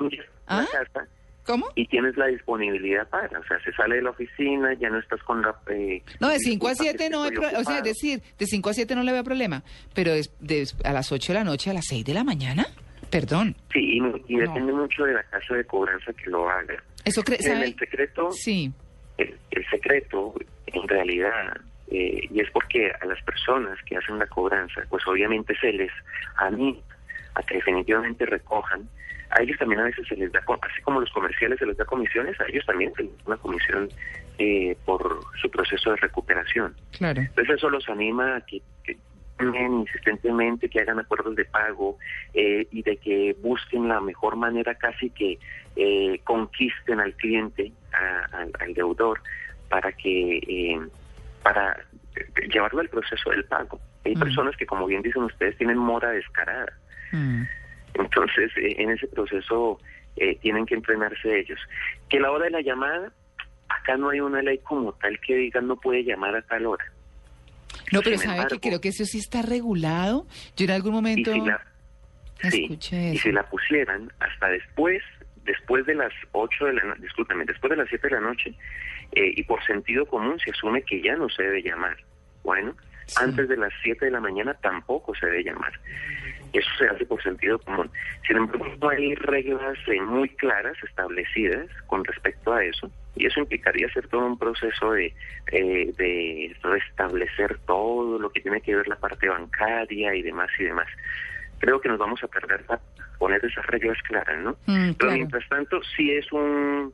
¿Ah? 0.47 0.65
casa 0.71 1.07
¿Cómo? 1.45 1.67
y 1.75 1.85
tienes 1.87 2.17
la 2.17 2.25
disponibilidad 2.27 3.07
para, 3.09 3.39
o 3.39 3.43
sea, 3.45 3.59
se 3.63 3.71
sale 3.73 3.97
de 3.97 4.01
la 4.01 4.09
oficina, 4.09 4.73
ya 4.73 4.89
no 4.89 4.97
estás 4.99 5.21
con 5.23 5.41
la... 5.41 5.55
eh, 5.69 6.01
No, 6.19 6.29
de 6.29 6.39
5 6.39 6.67
a 6.67 6.69
disculpa, 6.71 6.91
7 6.97 7.03
que 7.03 7.09
no 7.09 7.23
hay 7.23 7.31
problema. 7.31 7.59
O 7.59 7.63
sea, 7.63 7.77
es 7.77 7.83
decir, 7.83 8.21
de 8.39 8.45
5 8.45 8.69
a 8.69 8.73
7 8.73 8.95
no 8.95 9.03
le 9.03 9.11
veo 9.11 9.23
problema. 9.23 9.63
Pero 9.93 10.11
es 10.11 10.33
de- 10.39 10.67
a 10.83 10.91
las 10.93 11.11
8 11.11 11.33
de 11.33 11.39
la 11.39 11.43
noche 11.45 11.69
a 11.69 11.73
las 11.73 11.85
6 11.87 12.03
de 12.05 12.13
la 12.15 12.23
mañana. 12.23 12.65
Perdón. 13.11 13.55
Sí, 13.71 13.79
y, 13.79 14.33
y 14.33 14.37
depende 14.39 14.73
mucho 14.73 15.03
de 15.03 15.13
la 15.13 15.23
casa 15.23 15.53
de 15.55 15.63
cobranza 15.65 16.11
que 16.13 16.29
lo 16.29 16.49
haga. 16.49 16.81
Eso 17.05 17.23
cree, 17.23 17.37
En 17.41 17.61
el 17.61 17.75
secreto, 17.77 18.31
Sí. 18.31 18.71
el, 19.17 19.35
el 19.51 19.65
secreto, 19.69 20.33
en 20.65 20.87
realidad, 20.87 21.57
eh, 21.91 22.27
y 22.31 22.39
es 22.41 22.49
porque 22.51 22.91
a 22.99 23.05
las 23.05 23.21
personas 23.23 23.77
que 23.85 23.95
hacen 23.97 24.17
la 24.17 24.25
cobranza, 24.25 24.81
pues 24.89 25.05
obviamente 25.07 25.55
se 25.61 25.71
les 25.71 25.91
anima 26.37 26.79
a 27.35 27.43
que 27.43 27.55
definitivamente 27.55 28.25
recojan. 28.25 28.87
A 29.31 29.41
ellos 29.41 29.57
también 29.57 29.81
a 29.81 29.85
veces 29.85 30.07
se 30.07 30.15
les 30.15 30.31
da, 30.31 30.39
así 30.61 30.81
como 30.83 31.01
los 31.01 31.11
comerciales 31.11 31.59
se 31.59 31.65
les 31.65 31.75
da 31.77 31.85
comisiones, 31.85 32.39
a 32.39 32.45
ellos 32.47 32.65
también 32.65 32.93
se 32.95 33.03
les 33.03 33.17
da 33.17 33.23
una 33.27 33.37
comisión 33.37 33.89
eh, 34.37 34.77
por 34.85 35.19
su 35.41 35.49
proceso 35.49 35.91
de 35.91 35.97
recuperación. 35.97 36.75
Claro. 36.97 37.21
Entonces 37.21 37.55
eso 37.55 37.69
los 37.69 37.87
anima 37.89 38.37
a 38.37 38.41
que, 38.41 38.61
que 38.83 38.97
insistentemente, 39.41 40.69
que 40.69 40.79
hagan 40.81 40.99
acuerdos 40.99 41.35
de 41.35 41.45
pago 41.45 41.97
eh, 42.33 42.67
y 42.71 42.83
de 42.83 42.97
que 42.97 43.35
busquen 43.41 43.87
la 43.87 43.99
mejor 43.99 44.35
manera 44.35 44.75
casi 44.75 45.09
que 45.09 45.37
eh, 45.75 46.19
conquisten 46.23 46.99
al 46.99 47.13
cliente, 47.15 47.71
a- 47.93 48.37
al- 48.37 48.51
al 48.59 48.73
deudor, 48.73 49.19
para 49.69 49.91
que 49.91 50.37
eh, 50.37 50.79
para 51.43 51.73
eh, 52.15 52.47
llevarlo 52.49 52.79
al 52.81 52.89
proceso 52.89 53.29
del 53.31 53.43
pago. 53.45 53.79
Hay 54.05 54.13
personas 54.15 54.55
que, 54.55 54.65
como 54.65 54.85
bien 54.85 55.01
dicen 55.01 55.23
ustedes, 55.23 55.57
tienen 55.57 55.77
mora 55.77 56.11
descarada. 56.11 56.71
Mm. 57.11 57.43
Entonces, 57.95 58.51
eh, 58.57 58.75
en 58.77 58.91
ese 58.91 59.07
proceso 59.07 59.79
eh, 60.17 60.37
tienen 60.41 60.65
que 60.65 60.75
entrenarse 60.75 61.39
ellos. 61.39 61.59
Que 62.09 62.19
la 62.19 62.31
hora 62.31 62.45
de 62.45 62.51
la 62.51 62.61
llamada, 62.61 63.11
acá 63.69 63.97
no 63.97 64.09
hay 64.09 64.19
una 64.19 64.41
ley 64.41 64.59
como 64.59 64.93
tal 64.93 65.19
que 65.19 65.35
diga 65.35 65.61
no 65.61 65.75
puede 65.77 66.03
llamar 66.03 66.35
a 66.35 66.41
tal 66.41 66.65
hora. 66.65 66.85
No, 67.91 68.01
pero 68.01 68.17
Sin 68.17 68.29
sabe 68.31 68.47
que 68.47 68.59
creo 68.59 68.81
que 68.81 68.89
eso 68.89 69.05
sí 69.05 69.19
está 69.19 69.41
regulado. 69.41 70.25
Yo 70.55 70.65
en 70.65 70.71
algún 70.71 70.91
Y 70.93 70.95
momento 70.95 71.31
si 71.33 71.41
la, 71.41 71.61
sí, 72.49 72.63
escuché 72.63 73.13
y 73.13 73.17
si 73.17 73.31
la 73.31 73.43
pusieran 73.49 74.11
hasta 74.19 74.47
después, 74.49 75.01
después 75.43 75.85
de 75.85 75.95
las 75.95 76.11
8 76.31 76.65
de 76.65 76.73
la 76.73 76.83
noche, 76.83 77.01
discúlpame, 77.01 77.45
después 77.45 77.69
de 77.71 77.77
las 77.77 77.89
7 77.89 78.07
de 78.07 78.15
la 78.15 78.21
noche, 78.21 78.53
eh, 79.11 79.33
y 79.35 79.43
por 79.43 79.63
sentido 79.65 80.05
común 80.05 80.37
se 80.43 80.51
asume 80.51 80.81
que 80.83 81.01
ya 81.01 81.15
no 81.15 81.29
se 81.29 81.43
debe 81.43 81.61
llamar. 81.61 81.95
Bueno, 82.43 82.75
Sí. 83.07 83.17
antes 83.21 83.47
de 83.47 83.55
las 83.57 83.71
7 83.83 84.05
de 84.05 84.11
la 84.11 84.19
mañana 84.19 84.55
tampoco 84.55 85.13
se 85.13 85.27
debe 85.27 85.43
llamar. 85.43 85.71
Eso 86.57 86.69
se 86.77 86.87
hace 86.87 87.05
por 87.05 87.21
sentido 87.21 87.59
común. 87.59 87.89
Sin 88.27 88.37
embargo, 88.37 88.65
no 88.81 88.89
hay 88.89 89.13
reglas 89.15 89.77
eh, 89.87 89.99
muy 90.01 90.29
claras 90.29 90.77
establecidas 90.83 91.67
con 91.87 92.03
respecto 92.05 92.53
a 92.53 92.63
eso, 92.63 92.89
y 93.15 93.25
eso 93.25 93.39
implicaría 93.41 93.87
hacer 93.87 94.07
todo 94.07 94.25
un 94.25 94.37
proceso 94.39 94.91
de, 94.91 95.13
eh, 95.51 95.93
de 95.97 96.55
restablecer 96.63 97.57
todo 97.65 98.19
lo 98.19 98.29
que 98.31 98.41
tiene 98.41 98.61
que 98.61 98.75
ver 98.75 98.87
la 98.87 98.95
parte 98.97 99.27
bancaria 99.27 100.15
y 100.15 100.21
demás 100.21 100.49
y 100.59 100.63
demás. 100.63 100.87
Creo 101.59 101.79
que 101.81 101.89
nos 101.89 101.97
vamos 101.97 102.23
a 102.23 102.27
perder 102.27 102.63
para 102.65 102.81
poner 103.17 103.43
esas 103.43 103.65
reglas 103.67 103.97
claras, 104.03 104.37
¿no? 104.41 104.51
Mm, 104.65 104.91
Pero 104.97 105.11
mientras 105.13 105.47
tanto, 105.49 105.81
sí 105.95 106.11
es 106.11 106.31
un 106.31 106.93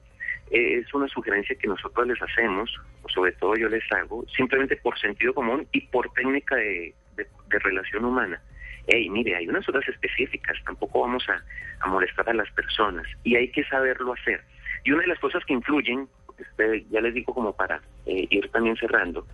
es 0.54 0.94
una 0.94 1.08
sugerencia 1.08 1.56
que 1.56 1.68
nosotros 1.68 2.06
les 2.08 2.22
hacemos, 2.22 2.70
o 3.04 3.10
sobre 3.10 3.32
todo 3.34 3.56
yo 3.56 3.70
les 3.70 3.90
hago, 3.94 4.26
simplemente 4.36 4.76
por 4.76 5.00
sentido 5.00 5.34
común 5.34 5.66
y 5.72 5.80
por 5.88 6.12
técnica 6.12 6.56
de, 6.58 6.94
de- 7.16 7.28
de 7.48 7.60
relación 7.60 8.04
humana. 8.04 8.42
Hey, 8.88 9.10
mire, 9.10 9.36
hay 9.36 9.48
unas 9.48 9.68
horas 9.70 9.88
específicas, 9.88 10.58
tampoco 10.66 11.02
vamos 11.02 11.28
a, 11.30 11.44
a 11.82 11.88
molestar 11.88 12.30
a 12.30 12.34
las 12.34 12.50
personas 12.52 13.06
y 13.24 13.36
hay 13.36 13.50
que 13.50 13.64
saberlo 13.66 14.14
hacer. 14.14 14.42
Y 14.84 14.92
una 14.92 15.02
de 15.02 15.10
las 15.10 15.20
cosas 15.20 15.44
que 15.46 15.54
influyen, 15.54 16.08
este, 16.38 16.86
ya 16.90 17.02
les 17.02 17.14
digo 17.14 17.34
como 17.34 17.56
para 17.56 17.82
eh, 18.06 18.28
ir 18.30 18.50
también 18.50 18.76
cerrando, 18.78 19.28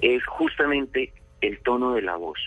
es 0.00 0.24
justamente 0.26 1.12
el 1.40 1.58
tono 1.60 1.94
de 1.94 2.02
la 2.02 2.16
voz. 2.16 2.38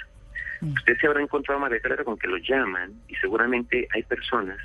Mm. 0.62 0.74
Usted 0.74 0.98
se 0.98 1.08
habrá 1.08 1.22
encontrado, 1.22 1.60
María 1.60 1.80
Clara, 1.80 2.04
con 2.04 2.18
que 2.18 2.28
lo 2.28 2.38
llaman 2.38 2.94
y 3.08 3.16
seguramente 3.16 3.88
hay 3.94 4.04
personas 4.04 4.58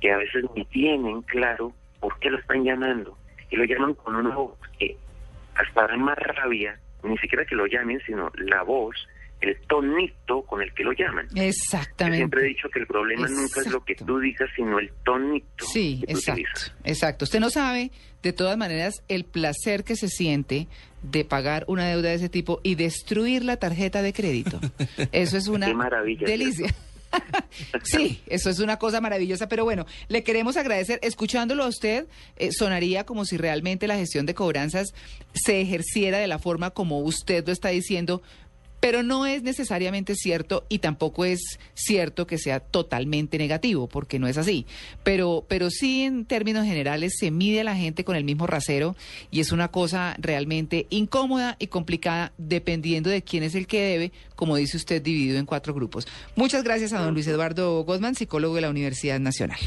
que 0.00 0.12
a 0.12 0.18
veces 0.18 0.44
ni 0.54 0.64
tienen 0.66 1.22
claro 1.22 1.72
por 2.00 2.18
qué 2.18 2.30
lo 2.30 2.38
están 2.38 2.64
llamando 2.64 3.16
y 3.50 3.56
lo 3.56 3.64
llaman 3.64 3.94
con 3.94 4.16
una 4.16 4.34
voz 4.34 4.58
que 4.78 4.96
hasta 5.54 5.86
da 5.86 5.96
más 5.96 6.18
rabia, 6.18 6.78
ni 7.02 7.16
siquiera 7.18 7.44
que 7.46 7.54
lo 7.54 7.66
llamen, 7.66 8.00
sino 8.04 8.30
la 8.36 8.62
voz, 8.62 8.96
el 9.40 9.56
tonito 9.68 10.42
con 10.42 10.62
el 10.62 10.72
que 10.72 10.82
lo 10.84 10.92
llaman. 10.92 11.28
Yo 11.32 11.42
Exactamente. 11.42 12.18
siempre 12.18 12.40
he 12.42 12.48
dicho 12.48 12.68
que 12.70 12.78
el 12.80 12.86
problema 12.86 13.28
nunca 13.28 13.60
es 13.60 13.66
lo 13.68 13.84
que 13.84 13.94
tú 13.94 14.18
digas, 14.18 14.48
sino 14.56 14.78
el 14.78 14.90
tonito 15.04 15.64
Sí, 15.66 16.00
que 16.00 16.06
tú 16.12 16.18
exacto, 16.18 16.40
utilizas. 16.42 16.72
exacto. 16.84 17.24
Usted 17.24 17.40
no 17.40 17.50
sabe, 17.50 17.90
de 18.22 18.32
todas 18.32 18.56
maneras, 18.56 19.02
el 19.08 19.24
placer 19.24 19.84
que 19.84 19.94
se 19.96 20.08
siente 20.08 20.68
de 21.02 21.24
pagar 21.24 21.64
una 21.68 21.86
deuda 21.86 22.08
de 22.08 22.14
ese 22.16 22.28
tipo 22.28 22.60
y 22.62 22.74
destruir 22.74 23.44
la 23.44 23.56
tarjeta 23.58 24.02
de 24.02 24.12
crédito. 24.12 24.58
Eso 25.12 25.36
es 25.36 25.48
una 25.48 25.66
Qué 25.66 25.74
maravilla, 25.74 26.26
delicia. 26.26 26.74
Sí, 27.82 28.20
eso 28.26 28.50
es 28.50 28.58
una 28.58 28.78
cosa 28.78 29.00
maravillosa, 29.00 29.48
pero 29.48 29.64
bueno, 29.64 29.86
le 30.08 30.22
queremos 30.22 30.56
agradecer. 30.58 30.98
Escuchándolo 31.02 31.64
a 31.64 31.68
usted, 31.68 32.06
eh, 32.36 32.50
sonaría 32.52 33.04
como 33.04 33.24
si 33.24 33.36
realmente 33.38 33.86
la 33.86 33.96
gestión 33.96 34.26
de 34.26 34.34
cobranzas 34.34 34.92
se 35.32 35.60
ejerciera 35.62 36.18
de 36.18 36.26
la 36.26 36.38
forma 36.38 36.70
como 36.70 36.98
usted 36.98 37.46
lo 37.46 37.52
está 37.52 37.68
diciendo, 37.70 38.22
pero 38.80 39.02
no 39.02 39.26
es 39.26 39.42
necesariamente 39.42 40.14
cierto 40.14 40.64
y 40.68 40.78
tampoco 40.78 41.24
es 41.24 41.58
cierto 41.74 42.26
que 42.26 42.38
sea 42.38 42.60
totalmente 42.60 43.38
negativo, 43.38 43.88
porque 43.88 44.18
no 44.18 44.28
es 44.28 44.38
así. 44.38 44.66
Pero, 45.02 45.44
pero 45.48 45.70
sí, 45.70 46.02
en 46.02 46.24
términos 46.24 46.66
generales, 46.66 47.14
se 47.18 47.30
mide 47.30 47.60
a 47.60 47.64
la 47.64 47.76
gente 47.76 48.04
con 48.04 48.16
el 48.16 48.24
mismo 48.24 48.46
rasero 48.46 48.96
y 49.30 49.40
es 49.40 49.52
una 49.52 49.68
cosa 49.68 50.16
realmente 50.18 50.86
incómoda 50.90 51.56
y 51.58 51.68
complicada 51.68 52.32
dependiendo 52.38 53.10
de 53.10 53.22
quién 53.22 53.42
es 53.42 53.54
el 53.54 53.66
que 53.66 53.80
debe, 53.80 54.12
como 54.34 54.56
dice 54.56 54.76
usted, 54.76 55.02
dividido 55.02 55.38
en 55.38 55.46
cuatro 55.46 55.74
grupos. 55.74 56.06
Muchas 56.34 56.62
gracias 56.64 56.92
a 56.92 57.00
don 57.00 57.14
Luis 57.14 57.26
Eduardo 57.26 57.84
Goldman, 57.84 58.14
psicólogo 58.14 58.54
de 58.54 58.60
la 58.60 58.70
Universidad 58.70 59.20
Nacional. 59.20 59.58